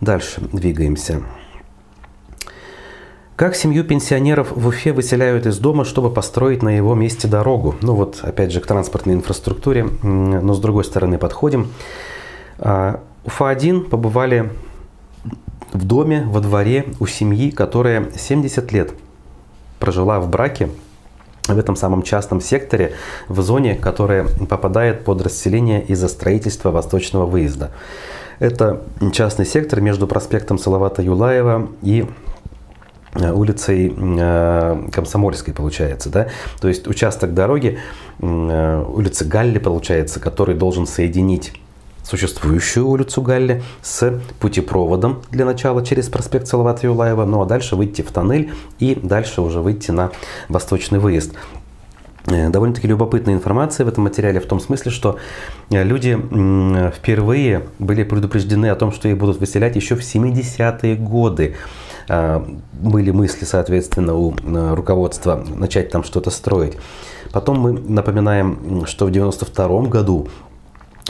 Дальше 0.00 0.40
двигаемся. 0.52 1.22
Как 3.38 3.54
семью 3.54 3.84
пенсионеров 3.84 4.50
в 4.50 4.66
Уфе 4.66 4.92
выселяют 4.92 5.46
из 5.46 5.58
дома, 5.58 5.84
чтобы 5.84 6.12
построить 6.12 6.62
на 6.62 6.76
его 6.76 6.96
месте 6.96 7.28
дорогу? 7.28 7.76
Ну 7.82 7.94
вот, 7.94 8.18
опять 8.22 8.50
же, 8.50 8.60
к 8.60 8.66
транспортной 8.66 9.14
инфраструктуре, 9.14 9.84
но 10.02 10.54
с 10.54 10.60
другой 10.60 10.82
стороны 10.82 11.18
подходим. 11.18 11.68
А, 12.58 13.00
Уфа-1 13.24 13.90
побывали 13.90 14.50
в 15.72 15.84
доме, 15.84 16.24
во 16.26 16.40
дворе 16.40 16.86
у 16.98 17.06
семьи, 17.06 17.50
которая 17.50 18.10
70 18.16 18.72
лет 18.72 18.92
прожила 19.78 20.18
в 20.18 20.28
браке 20.28 20.70
в 21.54 21.58
этом 21.58 21.76
самом 21.76 22.02
частном 22.02 22.40
секторе, 22.40 22.92
в 23.28 23.40
зоне, 23.40 23.74
которая 23.74 24.26
попадает 24.48 25.04
под 25.04 25.22
расселение 25.22 25.82
из-за 25.84 26.08
строительства 26.08 26.70
восточного 26.70 27.26
выезда. 27.26 27.70
Это 28.38 28.82
частный 29.12 29.46
сектор 29.46 29.80
между 29.80 30.06
проспектом 30.06 30.58
Салавата 30.58 31.02
Юлаева 31.02 31.68
и 31.82 32.06
э, 33.14 33.32
улицей 33.32 33.92
э, 33.96 34.88
Комсомольской 34.92 35.52
получается, 35.54 36.08
да, 36.08 36.28
то 36.60 36.68
есть 36.68 36.86
участок 36.86 37.34
дороги 37.34 37.78
э, 38.20 38.84
улицы 38.88 39.24
Галли 39.24 39.58
получается, 39.58 40.20
который 40.20 40.54
должен 40.54 40.86
соединить 40.86 41.52
существующую 42.08 42.88
улицу 42.88 43.20
Галли 43.20 43.62
с 43.82 44.18
путепроводом 44.40 45.22
для 45.30 45.44
начала 45.44 45.84
через 45.84 46.08
проспект 46.08 46.46
Салавата 46.46 46.86
Юлаева, 46.86 47.26
ну 47.26 47.42
а 47.42 47.44
дальше 47.44 47.76
выйти 47.76 48.00
в 48.00 48.10
тоннель 48.10 48.50
и 48.78 48.94
дальше 48.94 49.42
уже 49.42 49.60
выйти 49.60 49.90
на 49.90 50.10
восточный 50.48 50.98
выезд. 50.98 51.34
Э, 52.26 52.48
довольно-таки 52.48 52.88
любопытная 52.88 53.34
информация 53.34 53.84
в 53.84 53.88
этом 53.88 54.04
материале 54.04 54.40
в 54.40 54.46
том 54.46 54.58
смысле, 54.58 54.90
что 54.90 55.18
э, 55.70 55.84
люди 55.84 56.18
впервые 56.96 57.66
были 57.78 58.04
предупреждены 58.04 58.70
о 58.70 58.74
том, 58.74 58.90
что 58.90 59.08
их 59.08 59.18
будут 59.18 59.38
выселять 59.38 59.76
еще 59.76 59.94
в 59.94 60.00
70-е 60.00 60.96
годы. 60.96 61.56
А, 62.10 62.42
были 62.72 63.10
мысли, 63.10 63.44
соответственно, 63.44 64.14
у 64.14 64.32
э, 64.32 64.74
руководства 64.74 65.44
начать 65.54 65.90
там 65.90 66.04
что-то 66.04 66.30
строить. 66.30 66.78
Потом 67.32 67.60
мы 67.60 67.72
напоминаем, 67.72 68.86
что 68.86 69.04
в 69.04 69.10
92 69.10 69.82
году 69.82 70.28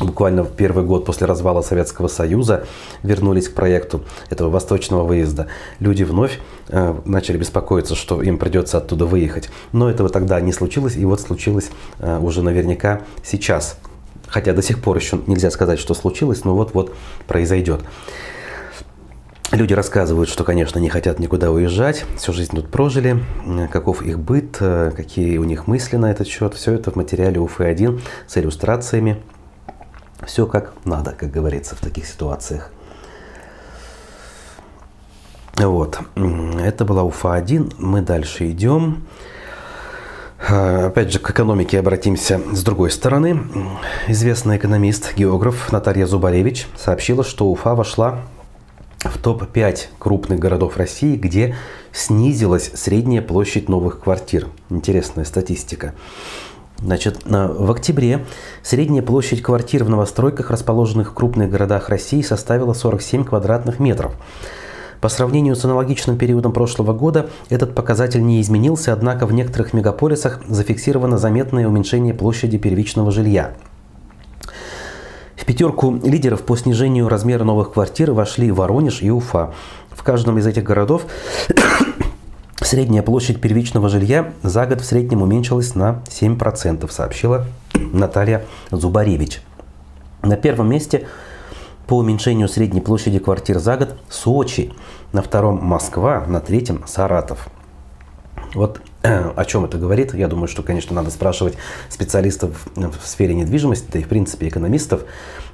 буквально 0.04 0.44
в 0.44 0.54
первый 0.54 0.84
год 0.84 1.04
после 1.04 1.26
развала 1.26 1.62
Советского 1.62 2.08
Союза 2.08 2.66
вернулись 3.02 3.48
к 3.48 3.54
проекту 3.54 4.04
этого 4.30 4.50
восточного 4.50 5.04
выезда. 5.04 5.48
Люди 5.80 6.02
вновь 6.02 6.38
э, 6.68 6.94
начали 7.04 7.38
беспокоиться, 7.38 7.94
что 7.94 8.22
им 8.22 8.38
придется 8.38 8.78
оттуда 8.78 9.06
выехать. 9.06 9.50
Но 9.72 9.90
этого 9.90 10.08
тогда 10.08 10.40
не 10.40 10.52
случилось, 10.52 10.96
и 10.96 11.04
вот 11.04 11.20
случилось 11.20 11.70
э, 11.98 12.18
уже 12.18 12.42
наверняка 12.42 13.02
сейчас. 13.22 13.78
Хотя 14.26 14.52
до 14.52 14.62
сих 14.62 14.80
пор 14.80 14.96
еще 14.96 15.20
нельзя 15.26 15.50
сказать, 15.50 15.78
что 15.78 15.94
случилось, 15.94 16.44
но 16.44 16.54
вот-вот 16.54 16.94
произойдет. 17.26 17.80
Люди 19.50 19.72
рассказывают, 19.72 20.28
что, 20.28 20.44
конечно, 20.44 20.78
не 20.78 20.90
хотят 20.90 21.18
никуда 21.18 21.50
уезжать, 21.50 22.04
всю 22.18 22.34
жизнь 22.34 22.54
тут 22.54 22.68
прожили, 22.68 23.24
э, 23.46 23.68
каков 23.68 24.02
их 24.02 24.18
быт, 24.18 24.58
э, 24.60 24.92
какие 24.94 25.38
у 25.38 25.44
них 25.44 25.66
мысли 25.66 25.96
на 25.96 26.10
этот 26.10 26.28
счет. 26.28 26.54
Все 26.54 26.74
это 26.74 26.90
в 26.90 26.96
материале 26.96 27.40
УФ-1 27.40 28.00
с 28.26 28.36
иллюстрациями– 28.36 29.22
все 30.28 30.46
как 30.46 30.74
надо, 30.84 31.12
как 31.12 31.30
говорится, 31.30 31.74
в 31.74 31.80
таких 31.80 32.06
ситуациях. 32.06 32.70
Вот. 35.56 35.98
Это 36.60 36.84
была 36.84 37.02
УФА-1. 37.02 37.76
Мы 37.78 38.02
дальше 38.02 38.50
идем. 38.50 39.06
А, 40.46 40.88
опять 40.88 41.10
же, 41.10 41.18
к 41.18 41.30
экономике 41.30 41.78
обратимся 41.78 42.42
с 42.52 42.62
другой 42.62 42.90
стороны. 42.90 43.40
Известный 44.06 44.58
экономист, 44.58 45.16
географ 45.16 45.72
Наталья 45.72 46.06
Зубаревич 46.06 46.68
сообщила, 46.76 47.24
что 47.24 47.50
Уфа 47.50 47.74
вошла 47.74 48.20
в 48.98 49.16
топ-5 49.16 49.86
крупных 49.98 50.38
городов 50.38 50.76
России, 50.76 51.16
где 51.16 51.56
снизилась 51.90 52.70
средняя 52.74 53.22
площадь 53.22 53.70
новых 53.70 54.00
квартир. 54.00 54.48
Интересная 54.68 55.24
статистика. 55.24 55.94
Значит, 56.80 57.22
в 57.24 57.70
октябре 57.70 58.24
средняя 58.62 59.02
площадь 59.02 59.42
квартир 59.42 59.82
в 59.82 59.88
новостройках, 59.88 60.50
расположенных 60.50 61.10
в 61.10 61.14
крупных 61.14 61.50
городах 61.50 61.88
России, 61.88 62.22
составила 62.22 62.72
47 62.72 63.24
квадратных 63.24 63.80
метров. 63.80 64.14
По 65.00 65.08
сравнению 65.08 65.54
с 65.54 65.64
аналогичным 65.64 66.16
периодом 66.18 66.52
прошлого 66.52 66.92
года 66.92 67.30
этот 67.50 67.74
показатель 67.74 68.24
не 68.24 68.40
изменился, 68.40 68.92
однако 68.92 69.26
в 69.26 69.32
некоторых 69.32 69.72
мегаполисах 69.72 70.40
зафиксировано 70.48 71.18
заметное 71.18 71.68
уменьшение 71.68 72.14
площади 72.14 72.58
первичного 72.58 73.10
жилья. 73.10 73.54
В 75.36 75.44
пятерку 75.44 75.94
лидеров 76.02 76.42
по 76.42 76.56
снижению 76.56 77.08
размера 77.08 77.44
новых 77.44 77.72
квартир 77.72 78.12
вошли 78.12 78.50
Воронеж 78.50 79.02
и 79.02 79.10
Уфа. 79.10 79.52
В 79.90 80.02
каждом 80.02 80.38
из 80.38 80.46
этих 80.46 80.64
городов 80.64 81.06
Средняя 82.60 83.02
площадь 83.02 83.40
первичного 83.40 83.88
жилья 83.88 84.32
за 84.42 84.66
год 84.66 84.80
в 84.80 84.84
среднем 84.84 85.22
уменьшилась 85.22 85.74
на 85.74 86.02
7%, 86.08 86.90
сообщила 86.90 87.46
Наталья 87.74 88.44
Зубаревич. 88.70 89.40
На 90.22 90.36
первом 90.36 90.68
месте 90.68 91.06
по 91.86 91.96
уменьшению 91.96 92.48
средней 92.48 92.80
площади 92.80 93.20
квартир 93.20 93.60
за 93.60 93.76
год 93.76 93.96
Сочи, 94.08 94.72
на 95.12 95.22
втором 95.22 95.64
Москва, 95.64 96.24
на 96.26 96.40
третьем 96.40 96.84
Саратов. 96.86 97.48
Вот 98.54 98.80
о 99.02 99.44
чем 99.44 99.64
это 99.64 99.78
говорит? 99.78 100.12
Я 100.14 100.26
думаю, 100.26 100.48
что, 100.48 100.62
конечно, 100.62 100.94
надо 100.94 101.10
спрашивать 101.10 101.54
специалистов 101.88 102.66
в 102.74 103.06
сфере 103.06 103.34
недвижимости, 103.34 103.86
да 103.92 103.98
и, 104.00 104.02
в 104.02 104.08
принципе, 104.08 104.48
экономистов. 104.48 105.04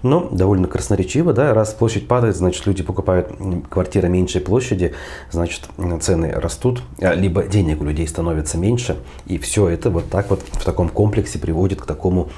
Но 0.03 0.29
довольно 0.31 0.67
красноречиво, 0.67 1.33
да, 1.33 1.53
раз 1.53 1.73
площадь 1.75 2.09
падает, 2.09 2.37
значит, 2.37 2.67
люди 2.67 2.83
покупают 2.83 3.33
квартиры 3.69 4.09
меньшей 4.09 4.41
площади, 4.41 4.95
значит, 5.31 5.69
цены 6.01 6.31
растут, 6.33 6.83
а, 7.01 7.15
либо 7.15 7.43
денег 7.45 7.81
у 7.81 7.85
людей 7.85 8.07
становится 8.07 8.59
меньше, 8.59 8.97
и 9.27 9.39
все 9.39 9.69
это 9.69 9.91
вот 9.91 10.11
так 10.11 10.31
вот 10.31 10.41
в 10.41 10.65
таком 10.65 10.89
комплексе 10.89 11.39
приводит 11.39 11.81
к 11.81 11.87
такому 11.87 12.29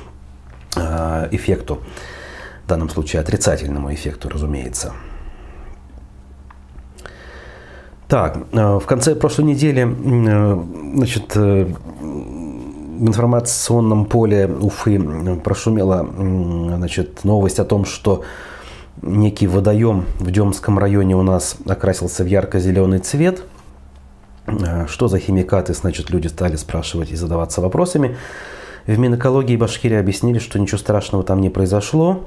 э, 0.76 1.28
эффекту, 1.32 1.80
в 2.64 2.68
данном 2.68 2.88
случае 2.88 3.20
отрицательному 3.20 3.92
эффекту, 3.92 4.28
разумеется. 4.28 4.92
Так, 8.08 8.38
э, 8.52 8.78
в 8.78 8.86
конце 8.86 9.16
прошлой 9.16 9.46
недели, 9.46 9.82
э, 9.82 10.64
значит, 10.94 11.36
э, 11.36 11.64
в 11.64 13.08
информационном 13.08 14.06
поле 14.06 14.46
Уфы 14.46 14.98
прошумела 15.44 16.06
значит, 16.16 17.24
новость 17.24 17.58
о 17.58 17.64
том, 17.64 17.84
что 17.84 18.22
некий 19.02 19.46
водоем 19.46 20.06
в 20.18 20.30
Демском 20.30 20.78
районе 20.78 21.14
у 21.16 21.22
нас 21.22 21.56
окрасился 21.68 22.24
в 22.24 22.26
ярко-зеленый 22.26 23.00
цвет. 23.00 23.42
Что 24.86 25.08
за 25.08 25.18
химикаты, 25.18 25.74
значит, 25.74 26.08
люди 26.08 26.28
стали 26.28 26.56
спрашивать 26.56 27.10
и 27.10 27.16
задаваться 27.16 27.60
вопросами. 27.60 28.16
В 28.86 28.96
Минэкологии 28.96 29.56
Башкирии 29.56 29.98
объяснили, 29.98 30.38
что 30.38 30.58
ничего 30.58 30.78
страшного 30.78 31.24
там 31.24 31.40
не 31.40 31.50
произошло. 31.50 32.24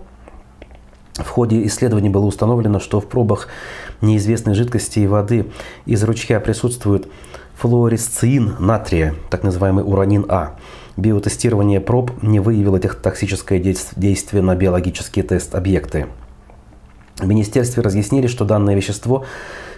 В 1.15 1.27
ходе 1.29 1.65
исследований 1.65 2.09
было 2.09 2.25
установлено, 2.25 2.79
что 2.79 2.99
в 2.99 3.07
пробах 3.07 3.47
неизвестной 4.01 4.53
жидкости 4.53 4.99
и 4.99 5.07
воды 5.07 5.47
из 5.85 6.03
ручья 6.03 6.39
присутствует 6.39 7.07
флуоресцин 7.55 8.55
натрия, 8.59 9.15
так 9.29 9.43
называемый 9.43 9.83
уранин 9.83 10.25
А. 10.29 10.55
Биотестирование 10.97 11.79
проб 11.79 12.11
не 12.21 12.39
выявило 12.39 12.79
токсическое 12.79 13.59
действие 13.59 14.41
на 14.41 14.55
биологические 14.55 15.23
тест-объекты. 15.23 16.07
В 17.19 17.27
министерстве 17.27 17.83
разъяснили, 17.83 18.27
что 18.27 18.45
данное 18.45 18.75
вещество 18.75 19.25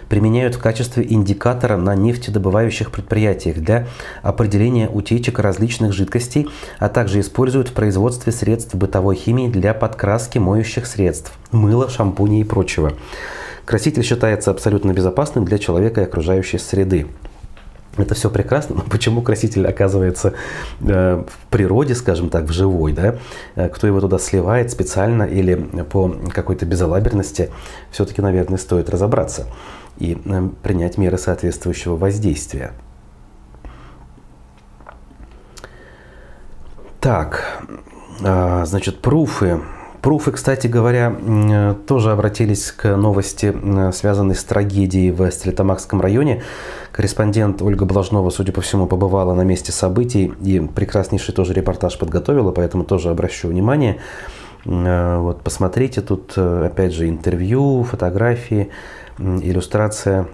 применяют 0.08 0.54
в 0.56 0.60
качестве 0.60 1.06
индикатора 1.08 1.76
на 1.76 1.94
нефтедобывающих 1.94 2.90
предприятиях 2.90 3.56
для 3.56 3.88
определения 4.22 4.88
утечек 4.88 5.38
различных 5.38 5.92
жидкостей, 5.92 6.48
а 6.78 6.88
также 6.88 7.20
используют 7.20 7.68
в 7.68 7.72
производстве 7.72 8.32
средств 8.32 8.74
бытовой 8.74 9.16
химии 9.16 9.48
для 9.48 9.74
подкраски 9.74 10.38
моющих 10.38 10.86
средств, 10.86 11.32
мыла, 11.50 11.88
шампуней 11.88 12.42
и 12.42 12.44
прочего. 12.44 12.92
Краситель 13.64 14.02
считается 14.02 14.50
абсолютно 14.50 14.92
безопасным 14.92 15.44
для 15.44 15.58
человека 15.58 16.00
и 16.00 16.04
окружающей 16.04 16.58
среды. 16.58 17.06
Это 17.98 18.14
все 18.14 18.30
прекрасно, 18.30 18.76
но 18.76 18.82
почему 18.82 19.20
краситель 19.20 19.66
оказывается 19.66 20.32
э, 20.80 21.24
в 21.26 21.50
природе, 21.50 21.94
скажем 21.94 22.30
так, 22.30 22.44
в 22.44 22.52
живой, 22.52 22.92
да? 22.92 23.16
Э, 23.54 23.68
кто 23.68 23.86
его 23.86 24.00
туда 24.00 24.18
сливает 24.18 24.70
специально 24.70 25.24
или 25.24 25.54
по 25.54 26.08
какой-то 26.32 26.64
безалаберности, 26.64 27.50
все-таки, 27.90 28.22
наверное, 28.22 28.56
стоит 28.56 28.88
разобраться 28.88 29.46
и 29.98 30.18
э, 30.24 30.48
принять 30.62 30.96
меры 30.96 31.18
соответствующего 31.18 31.96
воздействия. 31.96 32.72
Так, 36.98 37.62
э, 38.24 38.62
значит, 38.64 39.02
пруфы 39.02 39.60
Пруфы, 40.02 40.32
кстати 40.32 40.66
говоря, 40.66 41.14
э, 41.16 41.76
тоже 41.86 42.10
обратились 42.10 42.72
к 42.72 42.96
новости, 42.96 43.54
э, 43.54 43.92
связанной 43.92 44.34
с 44.34 44.42
трагедией 44.42 45.12
в 45.12 45.30
Стерлитамакском 45.30 46.00
районе. 46.00 46.42
Корреспондент 46.90 47.62
Ольга 47.62 47.84
Блажнова, 47.84 48.28
судя 48.30 48.52
по 48.52 48.60
всему, 48.60 48.88
побывала 48.88 49.32
на 49.34 49.42
месте 49.42 49.70
событий 49.70 50.32
и 50.42 50.58
прекраснейший 50.58 51.32
тоже 51.32 51.54
репортаж 51.54 51.96
подготовила, 52.00 52.50
поэтому 52.50 52.82
тоже 52.82 53.10
обращу 53.10 53.46
внимание. 53.46 53.98
Э, 54.64 55.18
вот, 55.18 55.42
посмотрите, 55.42 56.00
тут 56.00 56.36
опять 56.36 56.92
же 56.92 57.08
интервью, 57.08 57.84
фотографии, 57.84 58.70
иллюстрация 59.20 60.26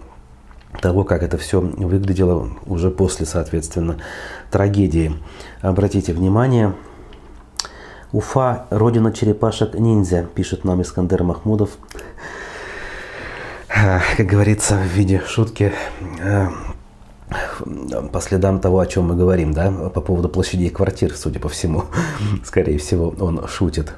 того, 0.80 1.04
как 1.04 1.22
это 1.22 1.36
все 1.36 1.60
выглядело 1.60 2.48
уже 2.64 2.90
после, 2.90 3.26
соответственно, 3.26 3.98
трагедии. 4.50 5.12
Обратите 5.60 6.14
внимание, 6.14 6.72
Уфа– 8.10 8.66
родина 8.70 9.12
черепашек-ниндзя, 9.12 10.26
пишет 10.34 10.64
нам 10.64 10.80
Искандер 10.80 11.24
Махмудов. 11.24 11.70
Как 13.68 14.26
говорится, 14.26 14.76
в 14.76 14.86
виде 14.86 15.20
шутки 15.26 15.74
э, 16.18 16.46
по 18.10 18.20
следам 18.22 18.60
того, 18.60 18.80
о 18.80 18.86
чем 18.86 19.08
мы 19.08 19.14
говорим, 19.14 19.52
да, 19.52 19.70
по 19.70 20.00
поводу 20.00 20.30
площадей 20.30 20.70
квартир, 20.70 21.14
судя 21.14 21.38
по 21.38 21.50
всему. 21.50 21.84
Скорее 22.44 22.78
всего, 22.78 23.14
он 23.20 23.46
шутит. 23.46 23.92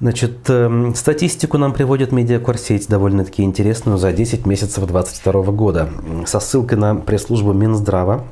Значит, 0.00 0.38
э, 0.48 0.92
статистику 0.96 1.56
нам 1.56 1.72
приводит 1.72 2.10
медиакурсеть 2.10 2.88
довольно-таки 2.88 3.44
интересную 3.44 3.96
за 3.96 4.12
10 4.12 4.44
месяцев 4.44 4.84
2022 4.86 5.52
года. 5.52 5.88
Со 6.26 6.40
ссылкой 6.40 6.78
на 6.78 6.96
пресс-службу 6.96 7.52
Минздрава 7.52 8.24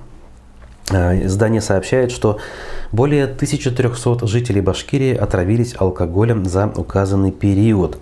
издание 0.90 1.61
сообщает, 1.61 2.11
что 2.12 2.38
более 2.92 3.25
1300 3.25 4.27
жителей 4.27 4.61
Башкирии 4.61 5.14
отравились 5.14 5.75
алкоголем 5.77 6.44
за 6.44 6.66
указанный 6.66 7.33
период. 7.33 7.99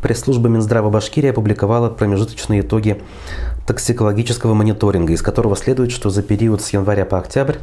Пресс-служба 0.00 0.48
Минздрава 0.48 0.90
Башкирии 0.90 1.30
опубликовала 1.30 1.88
промежуточные 1.88 2.62
итоги 2.62 3.00
токсикологического 3.66 4.54
мониторинга, 4.54 5.12
из 5.12 5.22
которого 5.22 5.54
следует, 5.54 5.92
что 5.92 6.10
за 6.10 6.22
период 6.22 6.62
с 6.62 6.70
января 6.70 7.04
по 7.04 7.18
октябрь 7.18 7.56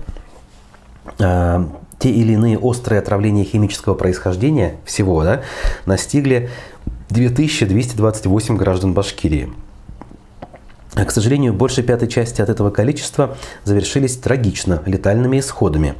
э, 1.19 1.65
те 1.97 2.09
или 2.09 2.33
иные 2.33 2.57
острые 2.57 2.99
отравления 2.99 3.43
химического 3.43 3.93
происхождения 3.93 4.77
всего 4.85 5.23
да, 5.23 5.41
настигли 5.85 6.49
2228 7.09 8.55
граждан 8.55 8.93
Башкирии. 8.93 9.49
К 11.05 11.11
сожалению, 11.11 11.53
большей 11.53 11.83
пятой 11.83 12.07
части 12.07 12.41
от 12.41 12.49
этого 12.49 12.69
количества 12.69 13.37
завершились 13.63 14.17
трагично, 14.17 14.81
летальными 14.85 15.39
исходами. 15.39 15.95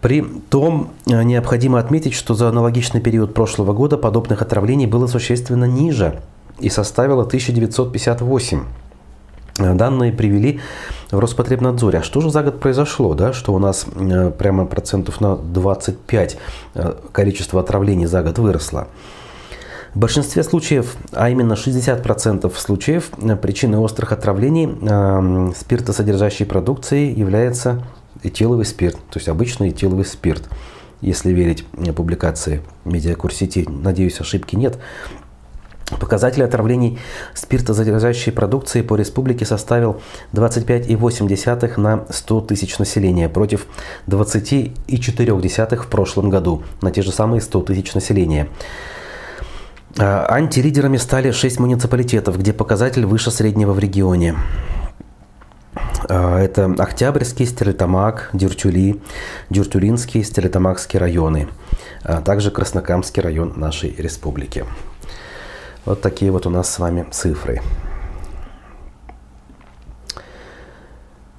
При 0.00 0.22
том 0.22 0.90
э, 1.06 1.22
необходимо 1.22 1.78
отметить, 1.78 2.14
что 2.14 2.34
за 2.34 2.48
аналогичный 2.48 3.00
период 3.00 3.34
прошлого 3.34 3.72
года 3.72 3.96
подобных 3.96 4.42
отравлений 4.42 4.86
было 4.86 5.06
существенно 5.06 5.64
ниже 5.64 6.20
и 6.60 6.68
составило 6.68 7.24
1958. 7.24 8.64
Э, 9.58 9.74
данные 9.74 10.12
привели 10.12 10.60
в 11.10 11.18
Роспотребнадзоре. 11.18 12.00
А 12.00 12.02
что 12.02 12.20
же 12.20 12.30
за 12.30 12.42
год 12.42 12.60
произошло, 12.60 13.14
да, 13.14 13.32
что 13.32 13.54
у 13.54 13.58
нас 13.58 13.86
э, 13.94 14.30
прямо 14.30 14.66
процентов 14.66 15.20
на 15.20 15.34
25 15.34 16.38
количество 17.12 17.60
отравлений 17.60 18.06
за 18.06 18.22
год 18.22 18.38
выросло? 18.38 18.86
В 19.96 19.98
большинстве 19.98 20.42
случаев, 20.42 20.94
а 21.12 21.30
именно 21.30 21.54
60% 21.54 22.54
случаев, 22.54 23.08
причиной 23.40 23.78
острых 23.78 24.12
отравлений 24.12 24.68
э, 24.68 25.52
спиртосодержащей 25.58 26.44
продукции 26.44 27.18
является 27.18 27.82
этиловый 28.22 28.66
спирт, 28.66 28.96
то 28.96 29.16
есть 29.16 29.26
обычный 29.26 29.70
этиловый 29.70 30.04
спирт. 30.04 30.50
Если 31.00 31.32
верить 31.32 31.64
публикации 31.96 32.60
медиакурсети, 32.84 33.66
надеюсь, 33.66 34.20
ошибки 34.20 34.54
нет. 34.54 34.76
Показатель 35.98 36.44
отравлений 36.44 36.98
спиртозадержащей 37.32 38.32
продукции 38.32 38.82
по 38.82 38.96
республике 38.96 39.46
составил 39.46 40.02
25,8 40.34 41.80
на 41.80 42.04
100 42.10 42.40
тысяч 42.42 42.78
населения 42.78 43.30
против 43.30 43.66
20,4 44.08 45.76
в 45.76 45.86
прошлом 45.86 46.28
году 46.28 46.64
на 46.82 46.90
те 46.90 47.00
же 47.00 47.12
самые 47.12 47.40
100 47.40 47.62
тысяч 47.62 47.94
населения. 47.94 48.50
А, 49.98 50.26
антилидерами 50.28 50.98
стали 50.98 51.30
6 51.30 51.58
муниципалитетов, 51.58 52.38
где 52.38 52.52
показатель 52.52 53.06
выше 53.06 53.30
среднего 53.30 53.72
в 53.72 53.78
регионе. 53.78 54.36
А, 56.08 56.38
это 56.38 56.66
Октябрьский, 56.78 57.46
Стерлитамак, 57.46 58.28
Дюртюли, 58.34 59.00
Дюртюлинский, 59.48 60.22
Стерлитамакский 60.22 60.98
районы, 60.98 61.48
а 62.02 62.20
также 62.20 62.50
Краснокамский 62.50 63.22
район 63.22 63.54
нашей 63.56 63.94
республики. 63.96 64.66
Вот 65.86 66.02
такие 66.02 66.30
вот 66.30 66.46
у 66.46 66.50
нас 66.50 66.68
с 66.68 66.78
вами 66.78 67.06
цифры. 67.10 67.62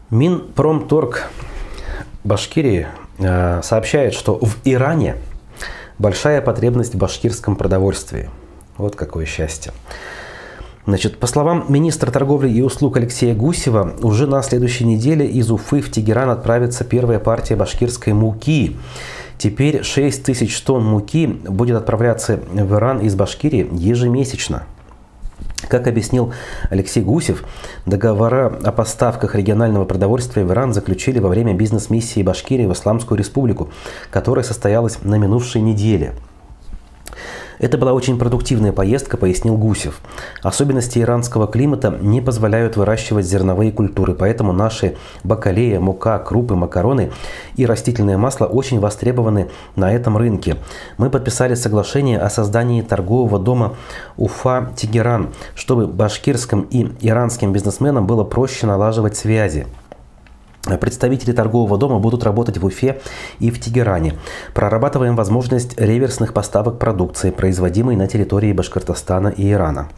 Минпромторг 0.10 1.28
Башкирии 2.24 2.88
сообщает, 3.20 4.14
что 4.14 4.40
в 4.40 4.56
Иране 4.64 5.18
большая 6.00 6.42
потребность 6.42 6.96
в 6.96 6.98
башкирском 6.98 7.56
продовольствии– 7.56 8.32
вот 8.78 8.96
какое 8.96 9.26
счастье. 9.26 9.72
Значит, 10.88 11.18
по 11.18 11.28
словам 11.28 11.66
министра 11.68 12.12
торговли 12.12 12.50
и 12.50 12.62
услуг 12.62 12.96
Алексея 12.96 13.36
Гусева, 13.36 13.96
уже 14.02 14.26
на 14.26 14.42
следующей 14.42 14.86
неделе 14.86 15.26
из 15.28 15.52
Уфы 15.52 15.82
в 15.82 15.92
Тегеран 15.92 16.30
отправится 16.30 16.86
первая 16.86 17.20
партия 17.20 17.58
башкирской 17.58 18.14
муки. 18.14 18.78
Теперь 19.38 19.84
6 19.84 20.24
тысяч 20.24 20.60
тонн 20.62 20.86
муки 20.86 21.28
будет 21.28 21.76
отправляться 21.76 22.40
в 22.54 22.74
Иран 22.74 23.00
из 23.00 23.16
Башкирии 23.16 23.68
ежемесячно. 23.74 24.64
Как 25.68 25.88
объяснил 25.88 26.32
Алексей 26.70 27.04
Гусев, 27.04 27.44
договора 27.86 28.58
о 28.64 28.72
поставках 28.72 29.36
регионального 29.36 29.84
продовольствия 29.84 30.46
в 30.46 30.52
Иран 30.54 30.74
заключили 30.74 31.20
во 31.20 31.28
время 31.28 31.54
бизнес-миссии 31.54 32.24
Башкирии 32.24 32.66
в 32.66 32.72
Исламскую 32.72 33.18
республику, 33.18 33.70
которая 34.10 34.46
состоялась 34.46 35.00
на 35.04 35.16
минувшей 35.16 35.60
неделе– 35.60 36.14
это 37.60 37.78
была 37.78 37.94
очень 37.94 38.20
продуктивная 38.20 38.72
поездка, 38.72 39.18
пояснил 39.18 39.58
Гусев. 39.58 40.00
Особенности 40.44 41.00
иранского 41.00 41.48
климата 41.48 41.98
не 42.02 42.22
позволяют 42.22 42.78
выращивать 42.78 43.26
зерновые 43.26 43.72
культуры, 43.72 44.14
поэтому 44.14 44.54
наши 44.54 44.96
бакалея, 45.24 45.80
мука, 45.80 46.20
крупы, 46.20 46.56
макароны 46.56 47.12
и 47.56 47.66
растительное 47.66 48.18
масло 48.18 48.46
очень 48.46 48.80
востребованы 48.80 49.50
на 49.76 49.94
этом 49.94 50.18
рынке. 50.18 50.58
Мы 50.98 51.10
подписали 51.10 51.56
соглашение 51.56 52.20
о 52.20 52.30
создании 52.30 52.82
торгового 52.82 53.40
дома 53.40 53.76
Уфа-Тегеран, 54.18 55.34
чтобы 55.56 55.88
башкирским 55.88 56.62
и 56.70 56.88
иранским 57.02 57.54
бизнесменам 57.54 58.08
было 58.08 58.24
проще 58.24 58.68
налаживать 58.68 59.18
связи. 59.18 59.68
Представители 60.76 61.32
торгового 61.32 61.78
дома 61.78 62.00
будут 62.00 62.24
работать 62.24 62.58
в 62.58 62.66
Уфе 62.66 63.00
и 63.40 63.50
в 63.50 63.60
Тегеране. 63.62 64.16
Прорабатываем 64.54 65.16
возможность 65.16 65.80
реверсных 65.80 66.34
поставок 66.34 66.78
продукции, 66.78 67.32
производимой 67.32 67.96
на 67.96 68.08
территории 68.08 68.52
Башкортостана 68.52 69.30
и 69.30 69.50
Ирана. 69.52 69.90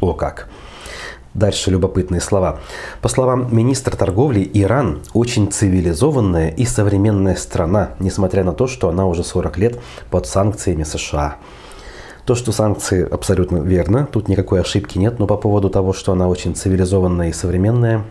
О 0.00 0.14
как! 0.14 0.48
Дальше 1.34 1.70
любопытные 1.70 2.20
слова. 2.20 2.58
По 3.02 3.08
словам 3.08 3.54
министра 3.54 3.94
торговли, 3.94 4.50
Иран 4.54 5.02
очень 5.12 5.52
цивилизованная 5.52 6.48
и 6.48 6.64
современная 6.64 7.36
страна, 7.36 7.90
несмотря 8.00 8.42
на 8.44 8.52
то, 8.52 8.66
что 8.66 8.88
она 8.88 9.06
уже 9.06 9.22
40 9.22 9.58
лет 9.58 9.78
под 10.10 10.26
санкциями 10.26 10.84
США. 10.84 11.36
То, 12.24 12.34
что 12.34 12.52
санкции 12.52 13.08
абсолютно 13.08 13.58
верно, 13.58 14.06
тут 14.10 14.28
никакой 14.28 14.60
ошибки 14.60 14.98
нет, 14.98 15.18
но 15.18 15.26
по 15.26 15.36
поводу 15.36 15.70
того, 15.70 15.92
что 15.92 16.12
она 16.12 16.28
очень 16.28 16.54
цивилизованная 16.54 17.28
и 17.28 17.32
современная, 17.32 18.04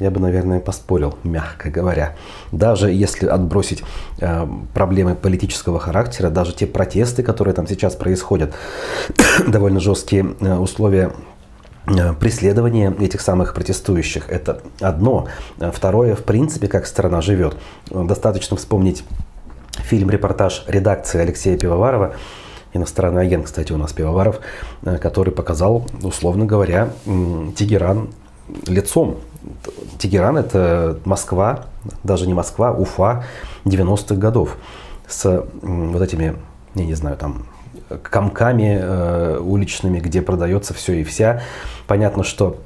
я 0.00 0.10
бы, 0.10 0.20
наверное, 0.20 0.60
поспорил, 0.60 1.16
мягко 1.22 1.70
говоря. 1.70 2.16
Даже 2.52 2.90
если 2.90 3.26
отбросить 3.26 3.84
э, 4.20 4.46
проблемы 4.72 5.14
политического 5.14 5.78
характера, 5.78 6.30
даже 6.30 6.52
те 6.52 6.66
протесты, 6.66 7.22
которые 7.22 7.54
там 7.54 7.66
сейчас 7.66 7.94
происходят, 7.94 8.54
довольно 9.46 9.80
жесткие 9.80 10.34
э, 10.40 10.56
условия 10.56 11.12
э, 11.86 12.12
преследования 12.14 12.94
этих 12.98 13.20
самых 13.20 13.54
протестующих. 13.54 14.28
Это 14.28 14.60
одно. 14.80 15.28
Второе, 15.58 16.16
в 16.16 16.24
принципе, 16.24 16.66
как 16.66 16.86
страна 16.86 17.20
живет. 17.20 17.56
Достаточно 17.90 18.56
вспомнить 18.56 19.04
фильм-репортаж 19.78 20.64
редакции 20.66 21.20
Алексея 21.20 21.56
Пивоварова, 21.56 22.14
иностранный 22.72 23.22
агент, 23.22 23.46
кстати, 23.46 23.72
у 23.72 23.76
нас 23.76 23.92
Пивоваров, 23.92 24.40
э, 24.82 24.98
который 24.98 25.32
показал, 25.32 25.86
условно 26.02 26.46
говоря, 26.46 26.90
Тегеран 27.56 28.08
лицом 28.66 29.18
Тегеран– 29.98 30.36
это 30.38 30.98
Москва, 31.04 31.66
даже 32.02 32.26
не 32.26 32.34
Москва, 32.34 32.72
Уфа 32.72 33.24
90-х 33.64 34.14
годов 34.16 34.56
с 35.06 35.46
вот 35.62 36.02
этими, 36.02 36.36
я 36.74 36.84
не 36.84 36.94
знаю, 36.94 37.16
там 37.16 37.46
комками 38.02 38.78
э, 38.80 39.38
уличными, 39.38 40.00
где 40.00 40.22
продается 40.22 40.74
все 40.74 40.94
и 40.94 41.04
вся. 41.04 41.42
Понятно, 41.86 42.24
что 42.24 42.58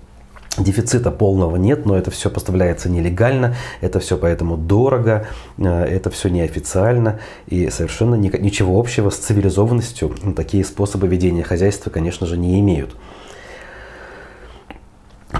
Дефицита 0.58 1.12
полного 1.12 1.56
нет, 1.56 1.86
но 1.86 1.96
это 1.96 2.10
все 2.10 2.30
поставляется 2.30 2.88
нелегально, 2.88 3.54
это 3.80 4.00
все 4.00 4.16
поэтому 4.16 4.56
дорого, 4.56 5.26
э, 5.56 5.84
это 5.84 6.10
все 6.10 6.28
неофициально 6.28 7.20
и 7.46 7.70
совершенно 7.70 8.14
ничего 8.16 8.78
общего 8.78 9.10
с 9.10 9.16
цивилизованностью 9.16 10.14
такие 10.36 10.64
способы 10.64 11.06
ведения 11.06 11.44
хозяйства, 11.44 11.90
конечно 11.90 12.26
же, 12.26 12.36
не 12.36 12.58
имеют. 12.60 12.96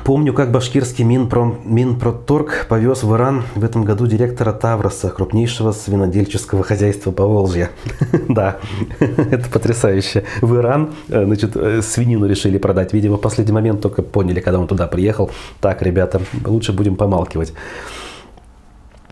Помню, 0.05 0.35
как 0.35 0.53
башкирский 0.53 1.03
Минпром, 1.03 1.61
Минпроторг 1.65 2.67
повез 2.69 3.03
в 3.03 3.15
Иран 3.15 3.45
в 3.55 3.65
этом 3.65 3.85
году 3.85 4.07
директора 4.07 4.53
Тавроса, 4.53 5.09
крупнейшего 5.09 5.73
свинодельческого 5.73 6.63
хозяйства 6.63 7.11
по 7.11 7.27
Волжье. 7.27 7.71
Да, 8.29 8.59
это 9.01 9.49
потрясающе. 9.51 10.25
В 10.43 10.57
Иран, 10.57 10.93
э, 11.09 11.25
значит, 11.25 11.57
э, 11.57 11.81
свинину 11.81 12.27
решили 12.27 12.59
продать. 12.59 12.93
Видимо, 12.93 13.17
в 13.17 13.21
последний 13.21 13.55
момент 13.55 13.81
только 13.81 14.03
поняли, 14.03 14.41
когда 14.41 14.59
он 14.59 14.67
туда 14.67 14.87
приехал. 14.87 15.31
Так, 15.61 15.81
ребята, 15.81 16.21
лучше 16.45 16.73
будем 16.73 16.97
помалкивать. 16.97 17.55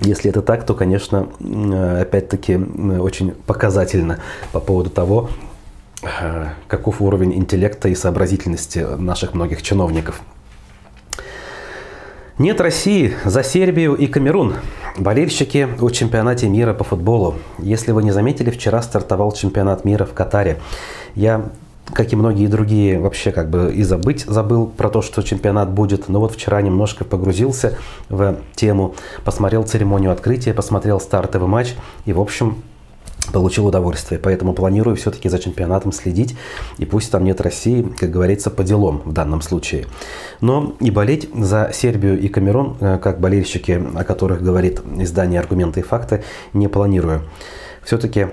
Если 0.00 0.28
это 0.28 0.42
так, 0.42 0.66
то, 0.66 0.74
конечно, 0.74 1.28
э, 1.40 2.02
опять-таки 2.02 2.56
очень 2.56 3.30
показательно 3.30 4.18
по 4.52 4.60
поводу 4.60 4.90
того, 4.90 5.30
каков 6.68 7.00
уровень 7.00 7.34
интеллекта 7.34 7.88
и 7.88 7.94
сообразительности 7.94 8.86
наших 8.98 9.32
многих 9.32 9.62
чиновников– 9.62 10.20
нет 12.38 12.60
России 12.60 13.14
за 13.24 13.42
Сербию 13.42 13.94
и 13.94 14.06
Камерун. 14.06 14.54
Болельщики 14.98 15.68
о 15.80 15.90
чемпионате 15.90 16.48
мира 16.48 16.74
по 16.74 16.84
футболу. 16.84 17.36
Если 17.58 17.92
вы 17.92 18.02
не 18.02 18.10
заметили, 18.10 18.50
вчера 18.50 18.82
стартовал 18.82 19.32
чемпионат 19.32 19.84
мира 19.84 20.04
в 20.04 20.12
Катаре. 20.12 20.58
Я 21.14 21.50
как 21.92 22.12
и 22.12 22.16
многие 22.16 22.48
другие, 22.48 22.98
вообще 22.98 23.30
как 23.30 23.48
бы 23.48 23.72
и 23.72 23.82
забыть 23.82 24.24
забыл 24.26 24.66
про 24.66 24.90
то, 24.90 25.02
что 25.02 25.22
чемпионат 25.22 25.70
будет. 25.70 26.08
Но 26.08 26.20
вот 26.20 26.34
вчера 26.34 26.60
немножко 26.60 27.04
погрузился 27.04 27.78
в 28.08 28.36
тему, 28.54 28.94
посмотрел 29.24 29.62
церемонию 29.62 30.10
открытия, 30.10 30.52
посмотрел 30.52 31.00
стартовый 31.00 31.48
матч. 31.48 31.74
И, 32.04 32.12
в 32.12 32.20
общем, 32.20 32.62
получил 33.32 33.66
удовольствие. 33.66 34.18
Поэтому 34.18 34.52
планирую 34.52 34.96
все-таки 34.96 35.28
за 35.28 35.38
чемпионатом 35.38 35.92
следить. 35.92 36.36
И 36.78 36.84
пусть 36.84 37.10
там 37.10 37.24
нет 37.24 37.40
России, 37.40 37.82
как 37.82 38.10
говорится, 38.10 38.50
по 38.50 38.64
делам 38.64 39.02
в 39.04 39.12
данном 39.12 39.42
случае. 39.42 39.86
Но 40.40 40.74
и 40.80 40.90
болеть 40.90 41.28
за 41.34 41.70
Сербию 41.72 42.18
и 42.18 42.28
Камерун, 42.28 42.76
э, 42.80 42.98
как 42.98 43.20
болельщики, 43.20 43.82
о 43.94 44.04
которых 44.04 44.42
говорит 44.42 44.80
издание 44.98 45.40
«Аргументы 45.40 45.80
и 45.80 45.82
факты», 45.82 46.24
не 46.52 46.68
планирую. 46.68 47.22
Все-таки 47.84 48.28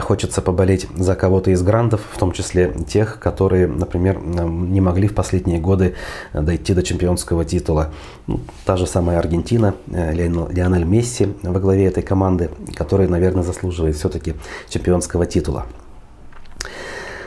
хочется 0.00 0.42
поболеть 0.42 0.86
за 0.96 1.14
кого-то 1.14 1.50
из 1.50 1.62
грандов, 1.62 2.00
в 2.12 2.18
том 2.18 2.32
числе 2.32 2.74
тех, 2.88 3.18
которые, 3.18 3.66
например, 3.66 4.20
не 4.20 4.80
могли 4.80 5.08
в 5.08 5.14
последние 5.14 5.58
годы 5.58 5.94
дойти 6.32 6.74
до 6.74 6.82
чемпионского 6.82 7.44
титула. 7.44 7.90
Ну, 8.26 8.40
та 8.64 8.76
же 8.76 8.86
самая 8.86 9.18
Аргентина, 9.18 9.74
э, 9.90 10.12
Лионель 10.12 10.84
Месси 10.84 11.28
во 11.42 11.60
главе 11.60 11.86
этой 11.86 12.02
команды, 12.02 12.50
который, 12.74 13.08
наверное, 13.08 13.42
заслуживает 13.42 13.96
все-таки 13.96 14.34
чемпионского 14.68 15.26
титула. 15.26 15.66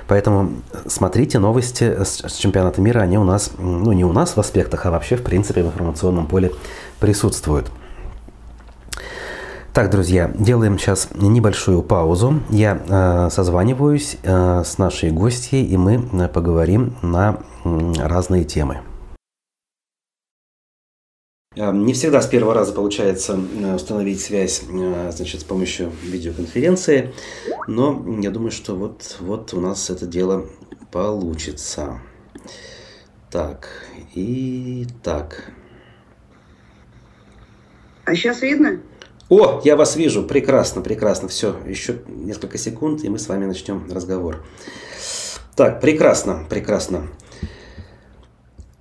Поэтому 0.08 0.52
смотрите 0.86 1.40
новости 1.40 2.04
с 2.04 2.36
чемпионата 2.36 2.82
мира, 2.82 3.00
они 3.00 3.18
у 3.18 3.24
нас, 3.24 3.52
ну 3.58 3.94
не 3.94 4.04
у 4.04 4.12
нас 4.12 4.36
в 4.36 4.40
аспектах, 4.40 4.86
а 4.86 4.92
вообще 4.92 5.16
в 5.16 5.24
принципе 5.24 5.64
в 5.64 5.68
информационном 5.68 6.28
поле 6.28 6.52
присутствуют. 7.00 7.72
Так, 9.74 9.90
друзья, 9.90 10.32
делаем 10.36 10.78
сейчас 10.78 11.10
небольшую 11.16 11.82
паузу. 11.82 12.44
Я 12.52 12.80
э, 12.88 13.32
созваниваюсь 13.32 14.18
э, 14.22 14.62
с 14.64 14.78
нашей 14.78 15.10
гостьей, 15.10 15.66
и 15.66 15.78
мы 15.78 15.96
э, 15.96 16.28
поговорим 16.28 16.96
на 17.02 17.42
э, 17.66 17.94
разные 17.98 18.44
темы. 18.44 18.82
Э, 21.56 21.72
не 21.74 21.94
всегда 21.94 22.22
с 22.22 22.28
первого 22.28 22.54
раза 22.54 22.72
получается 22.72 23.36
э, 23.36 23.74
установить 23.74 24.22
связь 24.22 24.62
значит, 24.62 25.42
с 25.42 25.44
помощью 25.44 25.92
видеоконференции, 26.04 27.12
но 27.66 28.00
я 28.22 28.30
думаю, 28.30 28.52
что 28.52 28.76
вот, 28.76 29.18
вот 29.22 29.56
у 29.56 29.60
нас 29.60 29.90
это 29.90 30.06
дело 30.06 30.46
получится. 30.92 32.00
Так, 33.32 33.70
и 34.14 34.86
так. 35.02 35.52
А 38.06 38.14
сейчас 38.14 38.44
видно? 38.44 38.80
О, 39.36 39.62
я 39.64 39.76
вас 39.76 39.96
вижу, 39.96 40.22
прекрасно, 40.22 40.84
прекрасно. 40.84 41.28
Все, 41.28 41.56
еще 41.66 41.96
несколько 42.08 42.60
секунд, 42.60 43.04
и 43.04 43.10
мы 43.10 43.18
с 43.18 43.28
вами 43.28 43.46
начнем 43.46 43.84
разговор. 43.92 44.44
Так, 45.56 45.82
прекрасно, 45.82 46.46
прекрасно. 46.50 47.08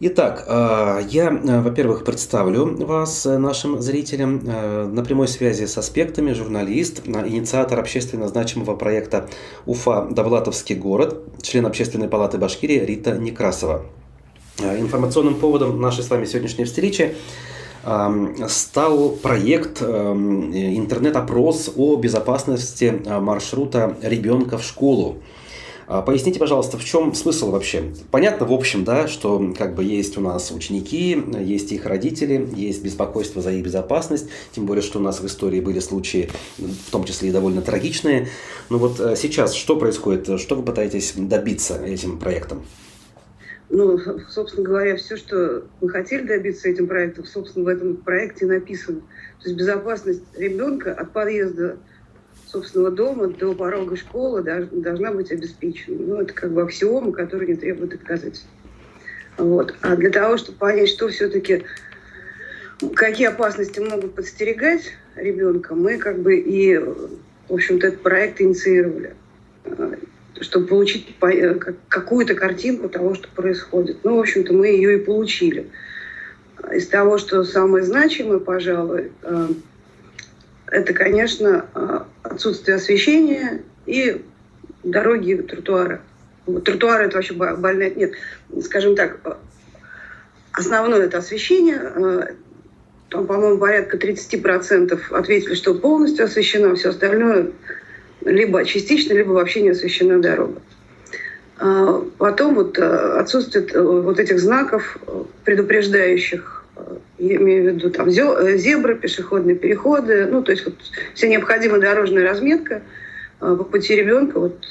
Итак, 0.01 0.45
а, 0.49 1.01
я, 1.09 1.31
э, 1.31 1.61
во-первых, 1.63 2.05
представлю 2.05 2.67
вас 2.85 3.25
э, 3.25 3.39
нашим 3.39 3.81
зрителям 3.81 4.43
э, 4.45 4.87
на 4.89 5.03
прямой 5.03 5.29
связи 5.29 5.65
с 5.65 5.79
аспектами, 5.79 6.35
журналист, 6.35 7.07
инициатор 7.07 7.79
общественно 7.79 8.29
значимого 8.29 8.77
проекта 8.77 9.31
«Уфа. 9.65 10.07
Довлатовский 10.11 10.75
город», 10.75 11.23
член 11.41 11.65
Общественной 11.65 12.09
палаты 12.09 12.37
Башкирии 12.37 12.85
Рита 12.85 13.17
Некрасова. 13.17 13.87
Информационным 14.59 15.37
поводом 15.37 15.81
нашей 15.81 16.05
с 16.05 16.11
вами 16.11 16.27
сегодняшней 16.27 16.67
встречи 16.67 17.17
стал 18.49 19.11
проект 19.11 19.83
интернет-опрос 19.83 21.73
о 21.77 21.97
безопасности 21.97 23.03
а, 23.07 23.21
маршрута 23.21 23.97
ребенка 24.03 24.59
в 24.59 24.65
школу. 24.65 25.17
А, 25.89 26.01
поясните, 26.01 26.39
пожалуйста, 26.39 26.79
в 26.79 26.85
чем 26.85 27.15
смысл 27.15 27.51
вообще? 27.51 27.93
Понятно, 28.11 28.47
в 28.47 28.53
общем, 28.53 28.85
да, 28.85 29.09
что 29.09 29.53
как 29.59 29.75
бы 29.75 29.85
есть 29.85 30.17
у 30.17 30.21
нас 30.21 30.51
ученики, 30.51 31.23
есть 31.41 31.73
их 31.73 31.85
родители, 31.85 32.49
есть 32.55 32.83
беспокойство 32.83 33.43
за 33.43 33.53
их 33.53 33.65
безопасность, 33.65 34.27
тем 34.53 34.65
более, 34.65 34.83
что 34.83 34.99
у 34.99 35.03
нас 35.03 35.21
в 35.21 35.27
истории 35.27 35.61
были 35.61 35.81
случаи, 35.81 36.31
в 36.59 36.91
том 36.91 37.05
числе 37.05 37.29
и 37.31 37.33
довольно 37.33 37.63
трагичные. 37.63 38.29
Но 38.71 38.79
вот 38.79 39.01
э, 39.01 39.17
сейчас 39.17 39.55
что 39.55 39.77
происходит? 39.77 40.41
Что 40.41 40.55
вы 40.55 40.63
пытаетесь 40.63 41.13
добиться 41.17 41.85
этим 41.85 42.19
проектом? 42.19 42.63
Ну, 43.73 43.99
собственно 44.29 44.65
говоря, 44.65 44.97
все, 44.97 45.17
что 45.17 45.65
мы 45.81 45.89
хотели 45.89 46.27
добиться 46.27 46.69
этим 46.69 46.87
проектом, 46.87 47.25
собственно, 47.25 47.65
в 47.65 47.69
этом 47.69 47.97
проекте 47.97 48.45
написано. 48.45 49.01
То 49.41 49.49
есть 49.49 49.57
безопасность 49.59 50.23
ребенка 50.37 50.93
от 50.93 51.11
подъезда 51.13 51.79
собственного 52.47 52.91
дома 52.91 53.29
до 53.29 53.55
порога 53.55 53.97
школы 53.97 54.43
должна 54.43 55.13
быть 55.13 55.33
обеспечена. 55.33 55.97
Ну, 55.99 56.21
это 56.21 56.35
как 56.35 56.53
бы 56.53 56.63
аксиома, 56.63 57.13
которая 57.13 57.49
не 57.49 57.57
требует 57.57 57.93
доказательств. 57.93 58.47
Вот. 59.39 59.75
А 59.81 59.97
для 59.97 60.11
того, 60.11 60.37
чтобы 60.37 60.59
понять, 60.59 60.91
что 60.91 61.09
все-таки, 61.09 61.65
какие 62.95 63.29
опасности 63.29 63.81
могут 63.81 64.15
подстерегать 64.15 64.93
ребенка, 65.17 65.75
мы 65.75 65.97
как 65.97 66.19
бы 66.19 66.37
и, 66.37 66.77
в 66.77 67.09
общем-то, 67.49 67.87
этот 67.87 68.03
проект 68.03 68.39
инициировали 68.43 69.15
чтобы 70.43 70.67
получить 70.67 71.15
э, 71.21 71.55
какую-то 71.89 72.35
картинку 72.35 72.89
того, 72.89 73.15
что 73.15 73.29
происходит. 73.29 73.99
Ну, 74.05 74.17
в 74.17 74.21
общем-то, 74.21 74.53
мы 74.53 74.69
ее 74.69 74.97
и 74.97 75.05
получили. 75.05 75.71
Из 76.73 76.87
того, 76.89 77.19
что 77.19 77.45
самое 77.45 77.85
значимое, 77.85 78.39
пожалуй, 78.39 79.13
э, 79.23 79.49
это, 80.67 80.93
конечно, 80.93 81.67
э, 81.75 82.01
отсутствие 82.23 82.77
освещения 82.77 83.63
и 83.87 84.23
дороги, 84.83 85.35
тротуары. 85.35 86.01
Тротуары– 86.65 87.05
это 87.07 87.17
вообще 87.17 87.35
больная... 87.35 87.91
Нет, 87.91 88.13
скажем 88.63 88.97
так, 88.97 89.19
основное– 90.53 91.01
это 91.05 91.19
освещение. 91.19 92.35
Там, 93.11 93.27
по-моему, 93.27 93.59
порядка 93.59 93.97
30% 93.97 94.99
ответили, 95.11 95.55
что 95.55 95.75
полностью 95.75 96.25
освещено, 96.25 96.75
все 96.75 96.89
остальное 96.89 97.53
либо 98.25 98.65
частично, 98.65 99.15
либо 99.15 99.33
вообще 99.33 99.63
не 99.63 99.71
освещена 99.71 100.21
дорога. 100.21 100.61
Потом 102.19 102.55
вот 102.57 102.77
э, 102.79 103.19
отсутствие 103.21 103.65
э, 103.73 103.81
вот 103.81 104.19
этих 104.19 104.41
знаков, 104.41 104.99
э, 105.07 105.23
предупреждающих, 105.45 106.65
я 107.19 107.37
имею 107.37 107.63
в 107.63 107.75
виду 107.77 107.91
там 107.91 108.11
зебры, 108.11 108.97
пешеходные 108.97 109.55
переходы, 109.55 110.27
ну, 110.27 110.43
то 110.43 110.51
есть 110.51 110.65
вот 110.65 110.75
вся 111.15 111.29
необходимая 111.29 111.81
дорожная 111.81 112.25
разметка 112.25 112.83
по 113.39 113.57
пути 113.57 113.95
ребенка, 113.95 114.41
вот 114.41 114.67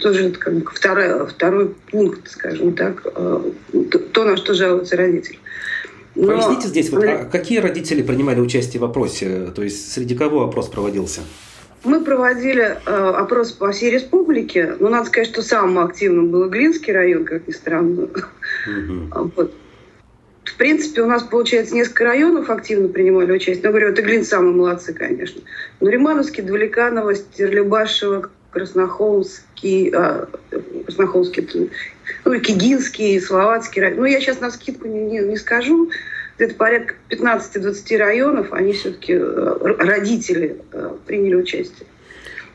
тоже 0.00 0.28
это 0.28 0.38
как 0.38 0.54
бы 0.54 0.70
второй, 0.72 1.26
второй 1.26 1.74
пункт, 1.90 2.30
скажем 2.30 2.74
так, 2.74 3.02
то, 3.02 4.24
на 4.24 4.36
что 4.36 4.54
жалуются 4.54 4.96
родители. 4.96 5.38
Но... 6.14 6.28
Поясните 6.28 6.68
здесь, 6.68 6.90
вот, 6.90 7.04
а 7.04 7.24
какие 7.24 7.58
родители 7.58 8.02
принимали 8.02 8.40
участие 8.40 8.80
в 8.80 8.84
опросе, 8.84 9.52
то 9.54 9.62
есть 9.62 9.92
среди 9.92 10.14
кого 10.14 10.44
опрос 10.44 10.68
проводился? 10.68 11.22
Мы 11.84 12.02
проводили 12.02 12.62
э, 12.62 12.90
опрос 12.90 13.52
по 13.52 13.70
всей 13.70 13.90
республике. 13.90 14.76
Но 14.80 14.88
надо 14.88 15.06
сказать, 15.06 15.28
что 15.28 15.42
самым 15.42 15.78
активным 15.78 16.30
был 16.30 16.48
Глинский 16.48 16.92
район, 16.92 17.24
как 17.24 17.46
ни 17.46 17.52
странно. 17.52 18.04
Угу. 18.04 19.32
Вот. 19.36 19.54
В 20.44 20.56
принципе, 20.56 21.02
у 21.02 21.06
нас, 21.06 21.22
получается, 21.22 21.74
несколько 21.74 22.04
районов 22.04 22.50
активно 22.50 22.88
принимали 22.88 23.32
участие. 23.32 23.64
Но, 23.64 23.70
говорю, 23.70 23.88
это 23.88 24.02
Глин 24.02 24.24
самые 24.24 24.54
молодцы, 24.54 24.92
конечно. 24.92 25.42
Но 25.80 25.88
Римановский, 25.88 26.42
Двуликаново, 26.42 27.14
Стерлибашево, 27.14 28.30
Краснохолмский, 28.50 29.90
а, 29.90 30.28
Краснохолмский, 30.84 31.70
ну 32.24 32.40
Кигинский, 32.40 33.20
Словацкий 33.20 33.82
район. 33.82 34.00
Ну, 34.00 34.04
я 34.04 34.20
сейчас 34.20 34.40
на 34.40 34.50
скидку 34.50 34.86
не, 34.86 35.00
не, 35.00 35.18
не 35.20 35.36
скажу 35.36 35.90
где-то 36.36 36.54
порядка 36.54 36.94
15-20 37.10 37.96
районов, 37.96 38.52
они 38.52 38.72
все-таки, 38.72 39.14
э, 39.14 39.74
родители 39.78 40.60
э, 40.72 40.90
приняли 41.06 41.36
участие. 41.36 41.86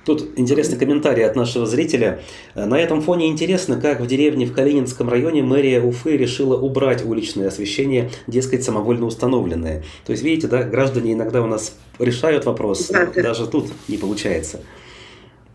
Тут 0.05 0.27
интересный 0.37 0.77
комментарий 0.77 1.23
от 1.25 1.35
нашего 1.35 1.65
зрителя. 1.67 2.21
На 2.55 2.79
этом 2.79 3.01
фоне 3.01 3.27
интересно, 3.27 3.79
как 3.79 3.99
в 3.99 4.07
деревне 4.07 4.45
в 4.45 4.53
Калининском 4.53 5.07
районе 5.09 5.43
мэрия 5.43 5.81
Уфы 5.81 6.17
решила 6.17 6.57
убрать 6.57 7.05
уличное 7.05 7.49
освещение, 7.49 8.09
дескать, 8.25 8.63
самовольно 8.63 9.05
установленное. 9.05 9.83
То 10.05 10.13
есть, 10.13 10.23
видите, 10.23 10.47
да, 10.47 10.63
граждане 10.63 11.13
иногда 11.13 11.43
у 11.43 11.47
нас 11.47 11.75
решают 11.99 12.45
вопрос, 12.45 12.87
да, 12.87 13.07
даже 13.15 13.45
тут 13.45 13.67
не 13.87 13.97
получается. 13.97 14.61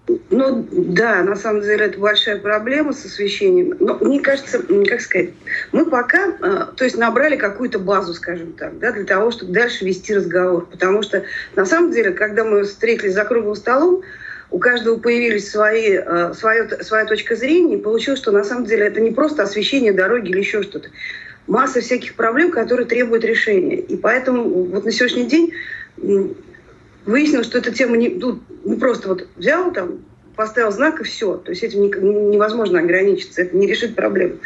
Ну 0.06 0.68
да, 0.70 1.22
на 1.22 1.34
самом 1.34 1.62
деле 1.62 1.86
это 1.86 1.98
большая 1.98 2.36
проблема 2.38 2.92
с 2.92 3.04
освещением. 3.06 3.74
Но 3.80 3.96
мне 4.00 4.20
кажется, 4.20 4.62
как 4.86 5.00
сказать, 5.00 5.30
мы 5.72 5.86
пока, 5.86 6.28
э, 6.28 6.66
то 6.76 6.84
есть 6.84 6.98
набрали 6.98 7.36
какую-то 7.36 7.78
базу, 7.78 8.12
скажем 8.12 8.52
так, 8.52 8.78
да, 8.78 8.92
для 8.92 9.04
того, 9.04 9.30
чтобы 9.30 9.52
дальше 9.52 9.84
вести 9.84 10.14
разговор. 10.14 10.66
Потому 10.66 11.02
что 11.02 11.24
на 11.56 11.64
самом 11.64 11.90
деле, 11.92 12.10
когда 12.10 12.44
мы 12.44 12.64
встретились 12.64 13.14
за 13.14 13.24
круглым 13.24 13.54
столом, 13.54 14.02
у 14.50 14.58
каждого 14.58 14.98
появились 14.98 15.50
свои, 15.50 15.96
э, 15.96 16.34
своя, 16.34 16.68
своя 16.82 17.06
точка 17.06 17.34
зрения, 17.34 17.76
и 17.76 17.80
получилось, 17.80 18.20
что 18.20 18.30
на 18.30 18.44
самом 18.44 18.66
деле 18.66 18.86
это 18.86 19.00
не 19.00 19.10
просто 19.10 19.42
освещение 19.42 19.94
дороги 19.94 20.28
или 20.30 20.38
еще 20.38 20.62
что-то. 20.62 20.90
Масса 21.46 21.80
всяких 21.80 22.14
проблем, 22.14 22.50
которые 22.50 22.86
требуют 22.86 23.24
решения. 23.24 23.76
И 23.76 23.96
поэтому 23.96 24.64
вот 24.64 24.84
на 24.84 24.92
сегодняшний 24.92 25.24
день 25.24 25.54
выяснилось, 27.06 27.46
что 27.46 27.58
эта 27.58 27.72
тема 27.72 27.96
не, 27.96 28.08
ну, 28.08 28.40
не 28.64 28.76
просто 28.76 29.08
вот 29.08 29.26
взял 29.36 29.72
там, 29.72 30.00
поставил 30.36 30.72
знак 30.72 31.00
и 31.00 31.04
все. 31.04 31.36
То 31.36 31.50
есть 31.50 31.62
этим 31.62 31.82
невозможно 32.30 32.80
ограничиться, 32.80 33.42
это 33.42 33.56
не 33.56 33.66
решит 33.66 33.94
проблему. 33.94 34.36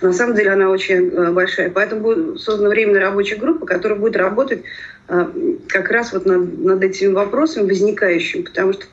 На 0.00 0.12
самом 0.12 0.34
деле 0.34 0.50
она 0.50 0.70
очень 0.70 1.10
э, 1.10 1.32
большая. 1.32 1.70
Поэтому 1.70 2.02
будет 2.02 2.40
создана 2.40 2.70
временная 2.70 3.02
рабочая 3.02 3.36
группа, 3.36 3.66
которая 3.66 3.98
будет 3.98 4.16
работать 4.16 4.62
э, 5.08 5.26
как 5.68 5.90
раз 5.90 6.12
вот 6.12 6.26
над, 6.26 6.58
над 6.58 6.82
этими 6.82 7.12
вопросами 7.12 7.68
возникающими. 7.68 8.42
Потому 8.42 8.72
что 8.72 8.86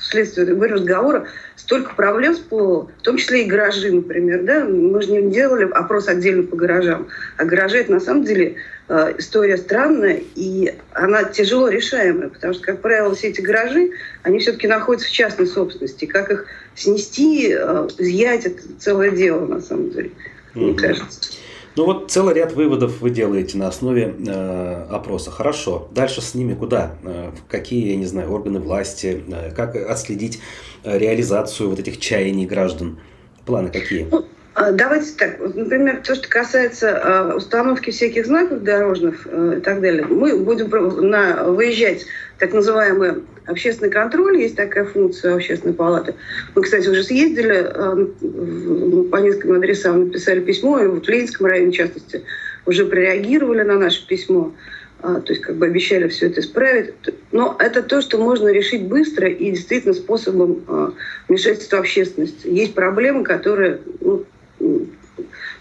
вследствие 0.00 0.46
разговора 0.46 1.26
столько 1.68 1.94
проблем 1.94 2.32
всплыло, 2.32 2.90
в 2.98 3.02
том 3.02 3.18
числе 3.18 3.44
и 3.44 3.46
гаражи, 3.46 3.92
например. 3.92 4.42
Да? 4.44 4.64
Мы 4.64 5.02
же 5.02 5.12
не 5.12 5.30
делали 5.30 5.64
опрос 5.70 6.08
отдельно 6.08 6.42
по 6.44 6.56
гаражам. 6.56 7.08
А 7.36 7.44
гаражи– 7.44 7.76
это 7.80 7.92
на 7.92 8.00
самом 8.00 8.24
деле 8.24 8.54
э, 8.88 9.14
история 9.18 9.58
странная, 9.58 10.22
и 10.34 10.74
она 10.92 11.24
тяжело 11.24 11.68
решаемая, 11.68 12.30
потому 12.30 12.54
что, 12.54 12.62
как 12.62 12.80
правило, 12.80 13.14
все 13.14 13.28
эти 13.28 13.42
гаражи, 13.42 13.90
они 14.22 14.38
все-таки 14.38 14.66
находятся 14.66 15.08
в 15.08 15.12
частной 15.12 15.46
собственности. 15.46 16.06
Как 16.06 16.30
их 16.30 16.46
снести, 16.74 17.52
э, 17.52 17.88
изъять– 17.98 18.46
это 18.46 18.62
целое 18.78 19.10
дело, 19.10 19.44
на 19.44 19.60
самом 19.60 19.90
деле, 19.90 20.08
mm-hmm. 20.54 20.60
мне 20.60 20.74
кажется. 20.74 21.32
Ну 21.76 21.84
вот 21.84 22.10
целый 22.10 22.34
ряд 22.34 22.52
выводов 22.52 23.00
вы 23.00 23.10
делаете 23.10 23.56
на 23.58 23.68
основе 23.68 24.14
э, 24.26 24.86
опроса. 24.90 25.30
Хорошо. 25.30 25.88
Дальше 25.92 26.20
с 26.20 26.34
ними 26.34 26.54
куда? 26.54 26.96
Э, 27.04 27.30
какие, 27.48 27.90
я 27.90 27.96
не 27.96 28.06
знаю, 28.06 28.32
органы 28.32 28.60
власти? 28.60 29.22
Э, 29.28 29.50
как 29.54 29.76
отследить 29.76 30.40
э, 30.84 30.98
реализацию 30.98 31.70
вот 31.70 31.78
этих 31.78 31.98
чаяний 31.98 32.46
граждан? 32.46 32.98
Планы 33.46 33.70
какие? 33.70 34.08
Ну, 34.10 34.26
а, 34.54 34.72
давайте 34.72 35.12
так, 35.12 35.38
например, 35.38 36.02
то, 36.04 36.16
что 36.16 36.28
касается 36.28 36.88
э, 36.88 37.34
установки 37.34 37.90
всяких 37.90 38.26
знаков 38.26 38.62
дорожных 38.62 39.26
и 39.26 39.60
так 39.60 39.80
далее, 39.80 40.04
мы 40.04 40.36
будем 40.38 40.68
на, 41.08 41.44
выезжать 41.44 42.06
так 42.38 42.52
называемый 42.52 43.22
общественный 43.48 43.90
контроль, 43.90 44.38
есть 44.38 44.56
такая 44.56 44.84
функция 44.84 45.34
общественной 45.34 45.74
палаты. 45.74 46.14
Мы, 46.54 46.62
кстати, 46.62 46.86
уже 46.88 47.02
съездили 47.02 47.56
э, 47.56 49.04
по 49.10 49.16
нескольким 49.16 49.52
адресам, 49.54 50.06
написали 50.06 50.40
письмо, 50.40 50.80
и 50.80 50.86
вот 50.86 51.06
в 51.06 51.08
Ленинском 51.08 51.46
районе, 51.46 51.72
в 51.72 51.74
частности, 51.74 52.22
уже 52.66 52.84
прореагировали 52.84 53.62
на 53.62 53.78
наше 53.78 54.06
письмо. 54.06 54.52
А, 55.00 55.20
то 55.20 55.32
есть 55.32 55.42
как 55.42 55.56
бы 55.56 55.66
обещали 55.66 56.08
все 56.08 56.26
это 56.26 56.40
исправить. 56.40 56.92
Но 57.30 57.56
это 57.58 57.82
то, 57.82 58.00
что 58.00 58.18
можно 58.18 58.48
решить 58.48 58.82
быстро 58.82 59.28
и 59.28 59.50
действительно 59.52 59.94
способом 59.94 60.64
а, 60.66 60.92
вмешательства 61.28 61.78
общественности. 61.78 62.48
Есть 62.48 62.74
проблемы, 62.74 63.24
которые... 63.24 63.80
Ну, 64.00 64.24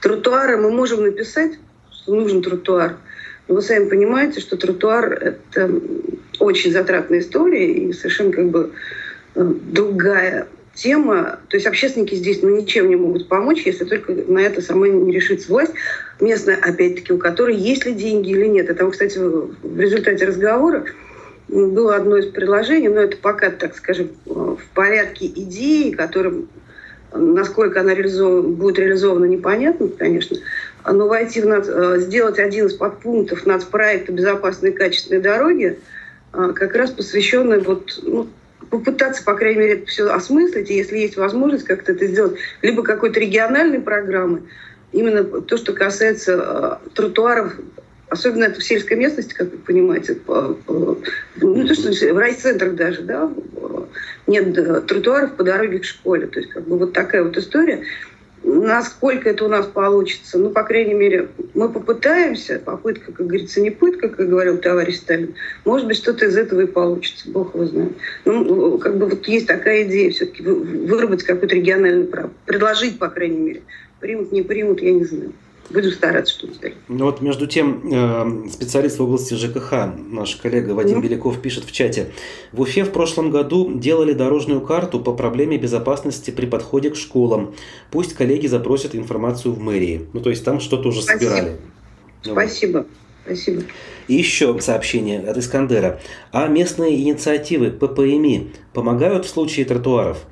тротуары 0.02 0.58
мы 0.58 0.72
можем 0.72 1.04
написать, 1.04 1.54
что 1.92 2.16
нужен 2.16 2.42
тротуар. 2.42 2.98
Вы 3.48 3.62
сами 3.62 3.88
понимаете, 3.88 4.42
что 4.42 4.58
тротуар— 4.58 5.14
это 5.54 5.72
очень 6.40 6.72
затратная 6.72 7.20
история 7.20 7.72
и 7.72 7.94
совершенно 7.94 8.32
как 8.32 8.50
бы 8.50 8.72
э, 9.36 9.54
другая 9.72 10.48
тема. 10.74 11.40
То 11.50 11.58
есть 11.58 11.66
общественники 11.66 12.16
здесь 12.16 12.42
ну, 12.42 12.50
ничем 12.50 12.90
не 12.90 12.96
могут 12.96 13.28
помочь, 13.28 13.64
если 13.66 13.86
только 13.86 14.14
на 14.14 14.40
это 14.40 14.62
сама 14.62 14.88
не 14.88 15.12
решится 15.12 15.50
власть 15.50 15.74
местная, 16.20 16.58
опять-таки, 16.58 17.14
у 17.14 17.18
которой 17.18 17.56
есть 17.56 17.86
ли 17.86 17.94
деньги 17.94 18.32
или 18.32 18.46
нет. 18.48 18.70
И 18.70 18.74
там, 18.74 18.92
кстати, 18.92 19.18
в 19.18 19.80
результате 19.80 20.26
разговора 20.26 20.86
было 21.48 21.96
одно 21.96 22.18
из 22.18 22.28
предложений, 22.28 22.90
но 22.90 23.02
это 23.02 23.18
пока, 23.18 23.50
так 23.50 23.76
скажем, 23.76 24.10
в 24.26 24.60
порядке 24.74 25.26
идеи, 25.28 25.92
которым 25.92 26.50
насколько 27.14 27.80
она 27.82 27.94
реализована, 27.94 28.50
будет 28.50 28.80
реализована, 28.80 29.26
непонятно, 29.26 29.88
конечно. 29.88 30.38
Но 30.92 31.08
войти 31.08 31.42
в 31.42 31.46
над, 31.46 31.68
э, 31.68 32.00
сделать 32.00 32.40
один 32.40 32.68
из 32.68 32.74
подпунктов 32.74 33.46
нацпроекта 33.46 34.12
«Безопасные 34.12 34.72
качественные 34.72 35.22
дороги», 35.22 35.80
э, 36.34 36.52
как 36.56 36.76
раз 36.76 36.92
посвященный 36.92 37.60
вот, 37.60 38.00
ну, 38.04 38.28
попытаться, 38.70 39.24
по 39.24 39.34
крайней 39.34 39.60
мере, 39.60 39.74
это 39.74 39.86
все 39.88 40.10
осмыслить, 40.10 40.70
и 40.70 40.76
если 40.76 40.98
есть 40.98 41.18
возможность 41.18 41.66
как-то 41.66 41.92
это 41.92 42.08
сделать, 42.08 42.38
либо 42.62 42.84
какой-то 42.84 43.20
региональной 43.20 43.80
программы, 43.80 44.44
именно 44.92 45.24
то, 45.24 45.58
что 45.58 45.74
касается 45.74 46.80
э, 46.84 46.90
тротуаров, 46.94 47.54
особенно 48.10 48.46
это 48.46 48.60
в 48.60 48.64
сельской 48.64 48.96
местности, 48.96 49.34
как 49.34 49.52
вы 49.52 49.58
понимаете, 49.58 50.16
по, 50.16 50.54
по, 50.54 50.98
ну, 51.38 51.68
то, 51.68 51.74
что 51.74 51.92
в 51.92 52.18
райцентрах 52.18 52.76
даже, 52.76 53.02
да, 53.02 53.30
нет 54.28 54.54
тротуаров 54.88 55.36
по 55.36 55.44
дороге 55.44 55.80
к 55.80 55.86
школе. 55.86 56.28
То 56.28 56.40
есть 56.40 56.52
как 56.52 56.64
бы 56.64 56.78
вот 56.78 56.94
такая 56.94 57.24
вот 57.24 57.38
история. 57.38 57.84
Насколько 58.44 59.30
это 59.30 59.46
у 59.46 59.48
нас 59.48 59.66
получится? 59.66 60.38
Ну, 60.38 60.52
по 60.52 60.64
крайней 60.64 60.94
мере, 60.94 61.30
мы 61.54 61.70
попытаемся. 61.70 62.62
Попытка, 62.64 63.12
как 63.12 63.28
говорится, 63.28 63.62
не 63.62 63.72
пытка, 63.72 64.10
как 64.10 64.30
говорил 64.30 64.58
товарищ 64.58 64.98
Сталин. 64.98 65.36
Может 65.66 65.88
быть, 65.88 65.98
что-то 65.98 66.26
из 66.26 66.38
этого 66.38 66.62
и 66.62 66.66
получится. 66.66 67.30
Бог 67.30 67.56
его 67.56 67.66
знает. 67.66 67.94
Ну, 68.26 68.78
как 68.78 68.98
бы 68.98 69.08
вот 69.08 69.28
есть 69.28 69.48
такая 69.48 69.84
идея 69.84 70.12
все-таки 70.12 70.44
выработать 70.44 71.26
какой-то 71.26 71.56
региональный 71.56 72.06
право. 72.06 72.32
Предложить, 72.46 73.00
по 73.00 73.10
крайней 73.10 73.40
мере. 73.40 73.62
Примут, 74.00 74.32
не 74.32 74.44
примут, 74.44 74.82
я 74.82 74.94
не 74.94 75.04
знаю. 75.04 75.34
Будем 75.70 75.92
стараться 75.92 76.34
что-то 76.34 76.54
сделать. 76.54 76.78
Ну 76.88 77.06
вот 77.06 77.22
между 77.22 77.46
тем, 77.46 77.82
э, 77.92 78.50
специалист 78.50 79.00
в 79.00 79.04
области 79.04 79.34
ЖКХ, 79.34 79.74
наш 79.98 80.36
коллега 80.38 80.72
Вадим 80.72 81.00
mm-hmm. 81.00 81.02
Беляков 81.02 81.42
пишет 81.42 81.66
в 81.66 81.72
чате. 81.72 82.14
В 82.54 82.62
Уфе 82.62 82.84
в 82.84 82.92
прошлом 82.92 83.32
году 83.32 83.74
делали 83.78 84.14
дорожную 84.14 84.62
карту 84.62 85.00
по 85.02 85.14
проблеме 85.14 85.58
безопасности 85.58 86.32
при 86.32 86.46
подходе 86.46 86.90
к 86.90 86.96
школам. 86.96 87.54
Пусть 87.92 88.14
коллеги 88.14 88.48
запросят 88.48 88.96
информацию 88.96 89.54
в 89.54 89.60
мэрии. 89.60 90.08
Ну 90.14 90.22
то 90.22 90.30
есть 90.30 90.46
там 90.46 90.62
что-то 90.62 90.90
уже 90.90 91.02
Спасибо. 91.02 91.30
собирали. 91.30 91.58
Спасибо. 92.24 92.86
Спасибо. 93.26 93.64
И 94.08 94.16
еще 94.16 94.58
сообщение 94.62 95.20
от 95.20 95.38
Искандера. 95.38 96.00
А 96.32 96.48
местные 96.48 97.02
инициативы 97.02 97.72
ППМИ 97.72 98.52
помогают 98.74 99.26
в 99.26 99.30
случае 99.30 99.66
тротуаров? 99.66 100.26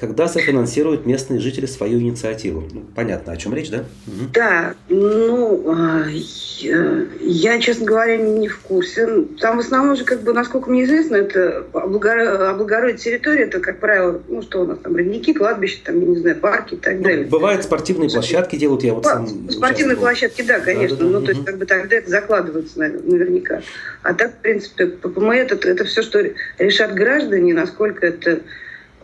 Когда 0.00 0.28
софинансируют 0.28 1.04
местные 1.04 1.40
жители 1.40 1.66
свою 1.66 2.00
инициативу. 2.00 2.64
Ну, 2.72 2.84
понятно, 2.94 3.34
о 3.34 3.36
чем 3.36 3.54
речь, 3.54 3.70
да? 3.70 3.84
Угу. 4.06 4.30
Да, 4.32 4.74
ну, 4.88 5.62
а, 5.68 6.06
я, 6.08 7.60
честно 7.60 7.84
говоря, 7.84 8.16
не 8.16 8.48
в 8.48 8.60
курсе. 8.60 9.06
Там 9.38 9.58
в 9.58 9.60
основном 9.60 9.96
же, 9.96 10.04
как 10.04 10.22
бы, 10.22 10.32
насколько 10.32 10.70
мне 10.70 10.84
известно, 10.84 11.16
это 11.16 11.66
облагородить 11.74 13.02
территорию, 13.02 13.48
это, 13.48 13.60
как 13.60 13.78
правило, 13.78 14.22
ну, 14.28 14.40
что 14.40 14.62
у 14.62 14.66
нас 14.66 14.78
там, 14.78 14.96
родники, 14.96 15.34
кладбища, 15.34 15.80
там, 15.84 16.00
я 16.00 16.06
не 16.06 16.16
знаю, 16.16 16.36
парки 16.36 16.74
и 16.74 16.78
так 16.78 16.96
ну, 16.96 17.02
далее. 17.02 17.26
Бывают 17.26 17.62
спортивные 17.62 18.08
площадки 18.08 18.56
делают, 18.56 18.82
я 18.82 18.94
вот 18.94 19.04
сам 19.04 19.50
Спортивные 19.50 19.98
площадки, 19.98 20.40
да, 20.40 20.60
конечно, 20.60 20.96
да, 20.96 21.04
да, 21.04 21.10
да. 21.10 21.18
ну, 21.18 21.26
то 21.26 21.32
есть, 21.32 21.44
как 21.44 21.58
бы, 21.58 21.66
тогда 21.66 21.96
это 21.96 22.08
закладывается 22.08 22.78
наверняка. 22.78 23.60
А 24.02 24.14
так, 24.14 24.32
в 24.32 24.36
принципе, 24.38 24.86
ППМ 24.86 25.30
это, 25.32 25.68
это 25.68 25.84
все, 25.84 26.00
что 26.00 26.24
решат 26.58 26.94
граждане, 26.94 27.52
насколько 27.52 28.06
это 28.06 28.40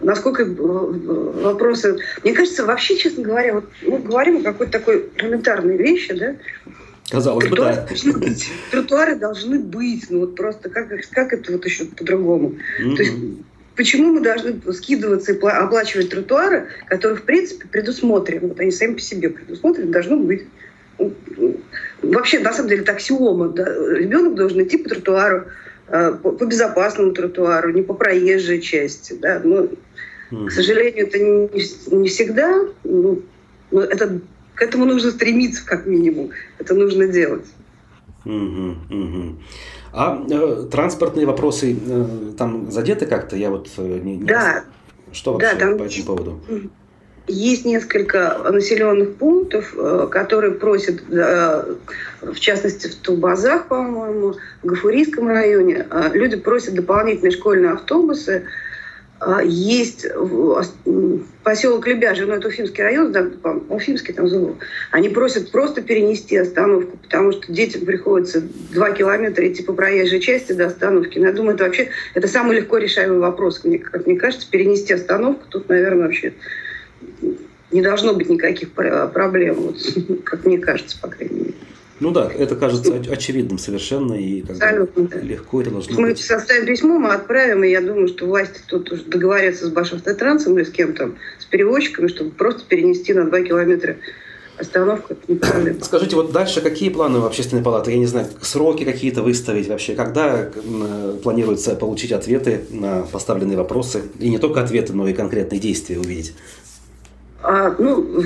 насколько 0.01 0.43
э, 0.43 0.55
вопросы... 0.55 1.99
Мне 2.23 2.33
кажется, 2.35 2.65
вообще, 2.65 2.97
честно 2.97 3.23
говоря, 3.23 3.55
вот 3.55 3.65
мы 3.83 3.99
говорим 3.99 4.39
о 4.39 4.43
какой-то 4.43 4.73
такой 4.73 5.09
элементарной 5.17 5.77
вещи, 5.77 6.15
да? 6.15 6.37
Казалось 7.11 7.47
тротуары 7.47 7.75
бы, 7.75 7.81
да. 7.81 7.87
Должны 7.87 8.13
быть, 8.13 8.51
тротуары 8.71 9.17
должны 9.17 9.59
быть, 9.61 10.07
ну 10.11 10.21
вот 10.21 10.35
просто 10.35 10.69
как, 10.71 10.89
как 11.13 11.33
это 11.33 11.53
вот 11.53 11.65
еще 11.65 11.85
по-другому? 11.85 12.57
Mm-hmm. 12.81 12.97
То 12.97 13.03
есть 13.03 13.15
почему 13.77 14.13
мы 14.13 14.21
должны 14.21 14.61
скидываться 14.73 15.33
и 15.33 15.39
оплачивать 15.39 16.11
тротуары, 16.11 16.69
которые, 16.89 17.19
в 17.19 17.23
принципе, 17.23 17.69
предусмотрены, 17.69 18.49
вот 18.49 18.59
они 18.59 18.73
сами 18.73 18.95
по 18.95 19.01
себе 19.01 19.31
предусмотрены, 19.31 19.93
должно 19.93 20.17
быть. 20.17 20.45
Ну, 20.99 21.13
ну, 21.37 21.61
вообще, 22.03 22.39
на 22.41 22.53
самом 22.53 22.71
деле, 22.71 22.83
это 22.83 22.93
аксиома. 22.93 23.49
Да? 23.51 23.65
Ребенок 23.65 24.35
должен 24.35 24.63
идти 24.63 24.79
по 24.79 24.89
тротуару, 24.89 25.45
по 25.89 26.45
безопасному 26.45 27.13
тротуару, 27.13 27.73
не 27.73 27.83
по 27.83 27.95
проезжей 27.95 28.61
части. 28.61 29.15
Да? 29.15 29.41
Но 29.43 29.69
к 30.31 30.51
сожалению, 30.51 31.07
это 31.07 31.19
не, 31.19 31.97
не 31.97 32.09
всегда. 32.09 32.67
Ну, 32.85 33.23
это, 33.71 34.21
к 34.55 34.63
этому 34.63 34.85
нужно 34.85 35.11
стремиться, 35.11 35.65
как 35.65 35.87
минимум. 35.87 36.31
Это 36.59 36.75
нужно 36.75 37.07
делать. 37.07 37.47
Угу, 38.25 38.75
угу. 38.91 39.37
А 39.93 40.27
э, 40.29 40.67
транспортные 40.71 41.27
вопросы 41.27 41.77
э, 41.77 42.33
там 42.37 42.71
задеты 42.73 43.07
как-то? 43.07 43.37
Я 43.37 43.51
вот 43.51 43.71
э, 43.77 44.01
не, 44.03 44.17
не 44.17 44.25
Да. 44.25 44.65
Что 45.13 45.35
вообще 45.35 45.53
да, 45.53 45.59
там 45.59 45.79
по 45.79 45.85
этому 45.85 46.05
поводу? 46.05 46.41
Есть 47.29 47.65
несколько 47.65 48.39
населенных 48.51 49.17
пунктов, 49.17 49.75
э, 49.77 50.09
которые 50.11 50.53
просят, 50.53 51.03
э, 51.11 51.75
в 52.23 52.39
частности, 52.39 52.87
в 52.87 52.95
Тулбазах, 52.97 53.67
по-моему, 53.67 54.35
в 54.63 54.67
Гафурийском 54.67 55.29
районе, 55.29 55.87
люди 56.13 56.37
просят 56.37 56.75
дополнительные 56.75 57.33
школьные 57.33 57.73
автобусы. 57.73 58.45
Есть 59.45 60.07
поселок 61.43 61.87
Лебяжий, 61.87 62.27
ну 62.27 62.35
это 62.35 62.49
Уфимский 62.49 62.83
район, 62.83 63.13
да, 63.13 63.27
Уфимский 63.71 64.13
там 64.13 64.29
Зулу, 64.29 64.59
они 64.91 65.09
просят 65.09 65.51
просто 65.51 65.81
перенести 65.81 66.37
остановку, 66.37 66.99
потому 66.99 67.33
что 67.33 67.51
детям 67.51 67.87
приходится 67.87 68.43
два 68.75 68.91
километра 68.91 69.49
идти 69.49 69.63
по 69.63 69.73
проезжей 69.73 70.21
части 70.21 70.53
до 70.53 70.67
остановки. 70.67 71.19
Но 71.19 71.29
я 71.29 71.33
думаю, 71.33 71.55
это 71.55 71.65
вообще 71.65 71.89
это 72.13 72.29
самый 72.29 72.57
легко 72.57 72.77
решаемый 72.77 73.21
вопрос, 73.21 73.63
как 73.91 74.07
мне 74.07 74.17
кажется, 74.17 74.51
перенести 74.51 74.93
остановку 74.93 75.45
тут, 75.49 75.71
наверное, 75.71 76.09
вообще 76.09 76.35
не 77.71 77.83
должно 77.83 78.15
быть 78.15 78.29
никаких 78.29 78.71
проблем, 78.73 79.55
вот, 79.55 79.77
как 80.25 80.45
мне 80.45 80.59
кажется, 80.59 80.99
по 81.01 81.09
крайней 81.09 81.41
мере. 81.41 81.55
Ну 81.99 82.11
да, 82.11 82.31
это 82.31 82.57
кажется 82.57 83.03
очевидным 83.11 83.59
совершенно 83.59 84.13
и 84.13 84.43
как 84.43 84.51
Абсолютно, 84.51 85.03
бы, 85.05 85.09
да. 85.09 85.19
легко 85.21 85.63
это 85.63 85.71
должно 85.71 85.99
мы 85.99 86.09
быть. 86.09 86.19
Мы 86.19 86.23
составим 86.23 86.67
письмо, 86.67 86.99
мы 86.99 87.15
отправим, 87.15 87.65
и 87.65 87.71
я 87.71 87.81
думаю, 87.81 88.09
что 88.09 88.27
власти 88.27 88.61
тут 88.67 88.93
уже 88.93 89.05
договорятся 89.05 89.67
с 89.67 89.71
Башавтотрансом 89.71 90.59
или 90.59 90.65
с 90.65 90.71
кем-то, 90.71 91.13
с 91.39 91.47
перевозчиками, 91.47 92.09
чтобы 92.09 92.33
просто 92.33 92.65
перенести 92.69 93.15
на 93.15 93.25
2 93.25 93.41
километра 93.43 93.97
остановка 94.59 95.15
это 95.15 95.33
не 95.33 95.39
проблема. 95.39 95.79
Скажите, 95.83 96.17
вот 96.17 96.33
дальше 96.33 96.61
какие 96.61 96.91
планы 96.91 97.21
в 97.21 97.27
общественной 97.27 97.63
палаты? 97.63 97.93
Я 97.93 97.99
не 97.99 98.07
знаю, 98.07 98.27
сроки 98.43 98.85
какие-то 98.85 99.23
выставить 99.23 99.69
вообще? 99.69 99.95
Когда 99.95 100.51
планируется 101.23 101.75
получить 101.77 102.13
ответы 102.13 102.63
на 102.71 103.03
поставленные 103.03 103.57
вопросы? 103.57 104.03
И 104.19 104.29
не 104.29 104.39
только 104.39 104.61
ответы, 104.63 104.93
но 104.93 105.09
и 105.09 105.13
конкретные 105.13 105.61
действия 105.61 105.99
увидеть? 105.99 106.35
А, 107.49 107.73
ну, 107.79 108.25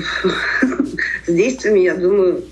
с 1.27 1.31
действиями, 1.31 1.81
я 1.81 1.95
думаю, 1.95 2.43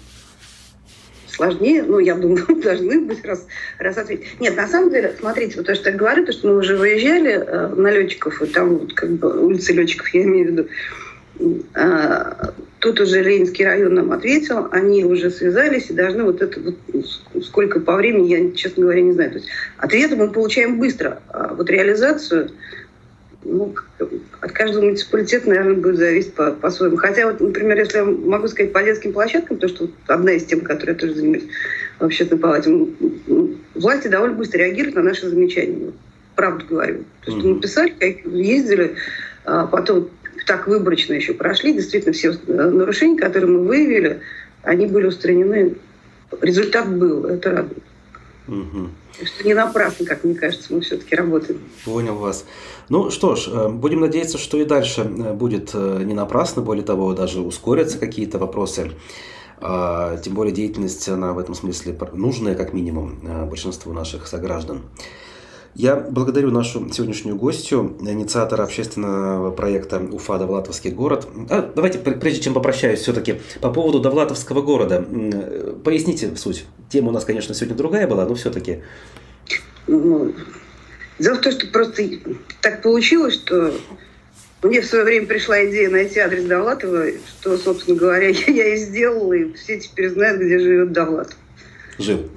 сложнее, 1.27 1.81
ну, 1.81 1.97
я 1.97 2.13
думаю, 2.13 2.45
должны 2.63 3.01
быть 3.01 3.25
раз, 3.25 3.47
раз 3.79 3.97
ответить. 3.97 4.39
Нет, 4.39 4.55
на 4.55 4.67
самом 4.67 4.91
деле, 4.91 5.15
смотрите, 5.19 5.57
вот 5.57 5.65
то, 5.65 5.73
что 5.73 5.89
я 5.89 5.95
говорю, 5.95 6.27
то, 6.27 6.31
что 6.31 6.47
мы 6.47 6.57
уже 6.57 6.77
выезжали 6.77 7.31
э, 7.31 7.67
на 7.69 7.89
летчиков, 7.89 8.39
и 8.43 8.45
там 8.45 8.77
вот 8.77 8.93
как 8.93 9.09
бы 9.13 9.43
улицы 9.43 9.73
летчиков, 9.73 10.09
я 10.09 10.23
имею 10.23 10.45
в 10.45 10.51
виду, 10.51 10.67
э, 11.73 12.33
тут 12.77 12.99
уже 12.99 13.23
Ленинский 13.23 13.65
район 13.65 13.95
нам 13.95 14.11
ответил, 14.11 14.67
они 14.71 15.03
уже 15.05 15.31
связались 15.31 15.89
и 15.89 15.93
должны 15.93 16.23
вот 16.23 16.39
это 16.43 16.59
вот, 16.59 16.75
ну, 17.33 17.41
сколько 17.41 17.79
по 17.79 17.95
времени, 17.95 18.27
я, 18.27 18.51
честно 18.51 18.83
говоря, 18.83 19.01
не 19.01 19.13
знаю. 19.13 19.31
То 19.31 19.37
есть 19.37 19.49
ответы 19.77 20.15
мы 20.17 20.31
получаем 20.31 20.77
быстро, 20.77 21.19
а 21.29 21.55
вот 21.55 21.67
реализацию 21.67 22.51
ну, 23.43 23.73
от 24.41 24.51
каждого 24.51 24.83
муниципалитета, 24.83 25.49
наверное, 25.49 25.75
будет 25.75 25.97
зависеть 25.97 26.33
по- 26.33 26.51
по-своему. 26.51 26.97
Хотя, 26.97 27.27
вот, 27.27 27.39
например, 27.39 27.77
если 27.77 27.99
я 27.99 28.05
могу 28.05 28.47
сказать 28.47 28.73
по 28.73 28.83
детским 28.83 29.13
площадкам, 29.13 29.57
то 29.57 29.67
что 29.67 29.85
вот 29.85 29.93
одна 30.07 30.33
из 30.33 30.45
тем, 30.45 30.61
которой 30.61 30.91
я 30.91 30.95
тоже 30.95 31.15
занимаюсь 31.15 31.45
в 31.99 32.03
общественной 32.05 32.41
палате, 32.41 32.87
власти 33.75 34.07
довольно 34.07 34.35
быстро 34.35 34.59
реагируют 34.59 34.95
на 34.95 35.03
наши 35.03 35.29
замечания. 35.29 35.91
Правду 36.35 36.65
говорю. 36.69 37.05
То 37.25 37.31
есть 37.31 37.45
mm-hmm. 37.45 37.53
мы 37.53 37.61
писали, 37.61 38.21
ездили, 38.25 38.95
а 39.45 39.67
потом 39.67 40.09
так 40.45 40.67
выборочно 40.67 41.13
еще 41.13 41.33
прошли. 41.33 41.73
Действительно, 41.73 42.13
все 42.13 42.33
нарушения, 42.47 43.17
которые 43.17 43.51
мы 43.51 43.65
выявили, 43.65 44.21
они 44.63 44.87
были 44.87 45.07
устранены. 45.07 45.75
Результат 46.41 46.89
был, 46.89 47.25
это 47.25 47.51
радует. 47.51 47.83
Угу. 48.49 49.25
Что 49.25 49.43
не 49.43 49.53
напрасно, 49.53 50.05
как 50.05 50.23
мне 50.23 50.33
кажется, 50.33 50.73
мы 50.73 50.81
все-таки 50.81 51.15
работаем. 51.15 51.59
Понял 51.85 52.15
вас. 52.15 52.45
Ну 52.89 53.11
что 53.11 53.35
ж, 53.35 53.47
э, 53.47 53.69
будем 53.69 53.99
надеяться, 54.01 54.37
что 54.37 54.57
и 54.57 54.65
дальше 54.65 55.01
э, 55.01 55.33
будет 55.33 55.71
э, 55.73 56.01
не 56.03 56.13
напрасно, 56.13 56.61
более 56.61 56.83
того, 56.83 57.13
даже 57.13 57.41
ускорятся 57.41 57.99
какие-то 57.99 58.39
вопросы. 58.39 58.91
А, 59.61 60.17
тем 60.17 60.35
более 60.35 60.53
деятельность, 60.53 61.07
она 61.09 61.33
в 61.33 61.37
этом 61.37 61.53
смысле 61.53 61.97
нужная, 62.13 62.55
как 62.55 62.71
минимум, 62.71 63.19
большинству 63.49 63.91
наших 63.91 64.25
сограждан. 64.25 64.83
Я 65.75 65.95
благодарю 65.95 66.51
нашу 66.51 66.91
сегодняшнюю 66.91 67.35
гостью, 67.35 67.95
инициатора 68.01 68.63
общественного 68.63 69.51
проекта 69.51 69.99
«Уфа 69.99 70.37
Довлатовский 70.37 70.91
город». 70.91 71.27
А, 71.49 71.71
давайте, 71.75 71.99
прежде 71.99 72.41
чем 72.41 72.53
попрощаюсь, 72.53 72.99
все-таки 72.99 73.39
по 73.61 73.71
поводу 73.71 73.99
Довлатовского 73.99 74.61
города. 74.61 75.05
Поясните 75.83 76.35
суть. 76.35 76.65
Тема 76.89 77.09
у 77.09 77.11
нас, 77.11 77.23
конечно, 77.23 77.53
сегодня 77.53 77.77
другая 77.77 78.07
была, 78.07 78.25
но 78.25 78.35
все-таки. 78.35 78.79
Ну, 79.87 80.33
дело 81.19 81.35
в 81.35 81.41
том, 81.41 81.51
что 81.51 81.67
просто 81.67 82.03
так 82.61 82.81
получилось, 82.81 83.35
что 83.35 83.73
мне 84.63 84.81
в 84.81 84.85
свое 84.85 85.05
время 85.05 85.27
пришла 85.27 85.63
идея 85.65 85.89
найти 85.89 86.19
адрес 86.19 86.43
Довлатова, 86.45 87.05
что, 87.39 87.57
собственно 87.57 87.97
говоря, 87.97 88.27
я 88.47 88.73
и 88.73 88.77
сделала, 88.77 89.33
и 89.33 89.53
все 89.53 89.79
теперь 89.79 90.09
знают, 90.09 90.41
где 90.41 90.59
живет 90.59 90.91
Довлатов. 90.91 91.37
Жил. 91.97 92.29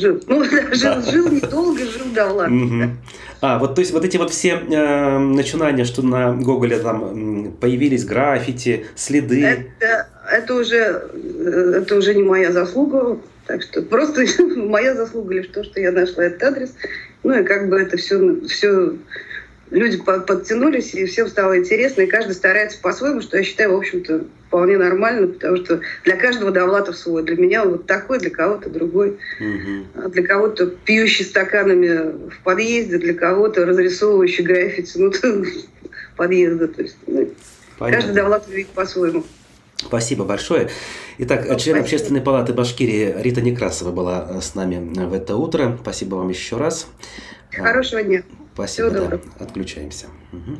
Жил. 0.00 0.20
Ну, 0.26 0.42
да, 0.50 0.74
жил, 0.74 1.02
жил 1.02 1.28
недолго, 1.28 1.80
жил 1.80 2.06
давно. 2.14 2.44
Угу. 2.44 2.90
А, 3.42 3.58
вот 3.58 3.74
то 3.74 3.80
есть 3.80 3.92
вот 3.92 4.04
эти 4.04 4.16
вот 4.16 4.30
все 4.30 4.50
э, 4.50 5.18
начинания, 5.18 5.84
что 5.84 6.02
на 6.02 6.32
Гоголе 6.32 6.78
там 6.78 7.52
появились 7.60 8.04
граффити, 8.04 8.86
следы. 8.94 9.44
Это, 9.44 10.08
это, 10.30 10.54
уже, 10.54 11.02
э, 11.12 11.72
это 11.76 11.96
уже 11.96 12.14
не 12.14 12.22
моя 12.22 12.52
заслуга. 12.52 13.18
Так 13.46 13.62
что 13.62 13.82
просто 13.82 14.24
моя 14.56 14.94
заслуга 14.94 15.34
лишь 15.34 15.48
то, 15.48 15.64
что 15.64 15.80
я 15.80 15.92
нашла 15.92 16.24
этот 16.24 16.42
адрес. 16.42 16.74
Ну 17.22 17.38
и 17.38 17.44
как 17.44 17.68
бы 17.68 17.80
это 17.80 17.96
все, 17.96 18.40
все 18.46 18.94
люди 19.70 19.98
подтянулись, 19.98 20.94
и 20.94 21.06
всем 21.06 21.28
стало 21.28 21.58
интересно, 21.58 22.02
и 22.02 22.06
каждый 22.06 22.32
старается 22.32 22.78
по-своему, 22.80 23.20
что 23.20 23.36
я 23.36 23.44
считаю, 23.44 23.74
в 23.74 23.78
общем-то, 23.78 24.24
вполне 24.48 24.76
нормально, 24.76 25.28
потому 25.28 25.56
что 25.58 25.80
для 26.04 26.16
каждого 26.16 26.50
Довлатов 26.50 26.96
свой. 26.96 27.22
Для 27.22 27.36
меня 27.36 27.62
он 27.62 27.70
вот 27.72 27.86
такой, 27.86 28.18
для 28.18 28.30
кого-то 28.30 28.68
другой. 28.68 29.18
Угу. 29.38 30.08
Для 30.10 30.26
кого-то 30.26 30.66
пьющий 30.66 31.24
стаканами 31.24 32.28
в 32.30 32.42
подъезде, 32.42 32.98
для 32.98 33.14
кого-то 33.14 33.64
разрисовывающий 33.64 34.44
граффити 34.44 34.98
ну, 34.98 35.12
подъезда. 36.16 36.66
То 36.68 36.82
есть, 36.82 36.96
ну, 37.06 37.28
каждый 37.78 38.12
Довлатов 38.12 38.50
видит 38.50 38.70
по-своему. 38.70 39.24
Спасибо 39.76 40.24
большое. 40.24 40.68
Итак, 41.18 41.42
ну, 41.42 41.46
член 41.46 41.58
спасибо. 41.58 41.78
Общественной 41.78 42.20
палаты 42.20 42.52
Башкирии 42.52 43.14
Рита 43.18 43.40
Некрасова 43.40 43.92
была 43.92 44.40
с 44.40 44.54
нами 44.54 44.94
в 45.06 45.14
это 45.14 45.36
утро. 45.36 45.78
Спасибо 45.80 46.16
вам 46.16 46.28
еще 46.28 46.56
раз. 46.56 46.88
Хорошего 47.52 48.02
дня. 48.02 48.22
Спасибо, 48.60 48.90
Всего 48.90 49.08
да. 49.08 49.20
Отключаемся. 49.44 50.06
Угу. 50.32 50.58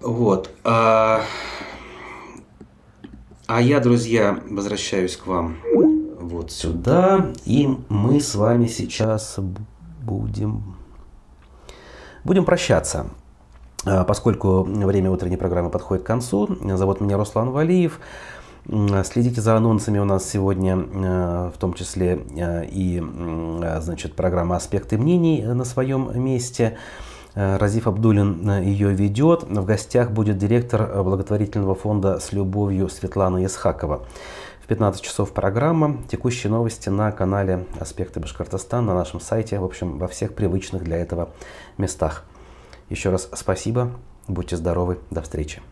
Вот. 0.00 0.50
А, 0.64 1.22
а 3.46 3.60
я, 3.60 3.80
друзья, 3.80 4.40
возвращаюсь 4.48 5.16
к 5.16 5.26
вам 5.26 5.58
вот 6.18 6.50
сюда. 6.50 7.32
И 7.44 7.68
мы 7.88 8.20
с 8.20 8.34
вами 8.34 8.66
сейчас 8.66 9.38
будем, 10.02 10.76
будем 12.24 12.44
прощаться. 12.44 13.06
А, 13.84 14.04
поскольку 14.04 14.62
время 14.62 15.10
утренней 15.10 15.36
программы 15.36 15.70
подходит 15.70 16.04
к 16.04 16.06
концу, 16.06 16.56
зовут 16.76 17.00
меня 17.00 17.16
Руслан 17.16 17.50
Валиев. 17.50 18.00
Следите 19.04 19.40
за 19.40 19.56
анонсами 19.56 19.98
у 19.98 20.04
нас 20.04 20.28
сегодня, 20.28 20.76
э, 20.76 21.50
в 21.54 21.58
том 21.58 21.72
числе 21.72 22.20
э, 22.36 22.66
и 22.66 23.02
значит, 23.80 24.14
программа 24.14 24.56
«Аспекты 24.56 24.98
мнений» 24.98 25.42
на 25.42 25.64
своем 25.64 26.10
месте. 26.22 26.76
Э, 27.34 27.56
Разиф 27.56 27.86
Абдулин 27.86 28.60
ее 28.60 28.92
ведет. 28.92 29.44
В 29.44 29.64
гостях 29.64 30.10
будет 30.10 30.36
директор 30.36 31.02
благотворительного 31.02 31.74
фонда 31.74 32.20
«С 32.20 32.32
любовью» 32.32 32.90
Светлана 32.90 33.42
Исхакова. 33.46 34.04
В 34.62 34.66
15 34.66 35.00
часов 35.00 35.32
программа. 35.32 35.96
Текущие 36.10 36.50
новости 36.50 36.90
на 36.90 37.10
канале 37.10 37.64
«Аспекты 37.80 38.20
Башкортостана», 38.20 38.88
на 38.88 38.94
нашем 38.94 39.20
сайте, 39.20 39.58
в 39.60 39.64
общем, 39.64 39.96
во 39.96 40.08
всех 40.08 40.34
привычных 40.34 40.84
для 40.84 40.98
этого 40.98 41.30
местах. 41.78 42.24
Еще 42.90 43.08
раз 43.08 43.30
спасибо. 43.32 43.92
Будьте 44.26 44.58
здоровы. 44.58 44.98
До 45.10 45.22
встречи. 45.22 45.62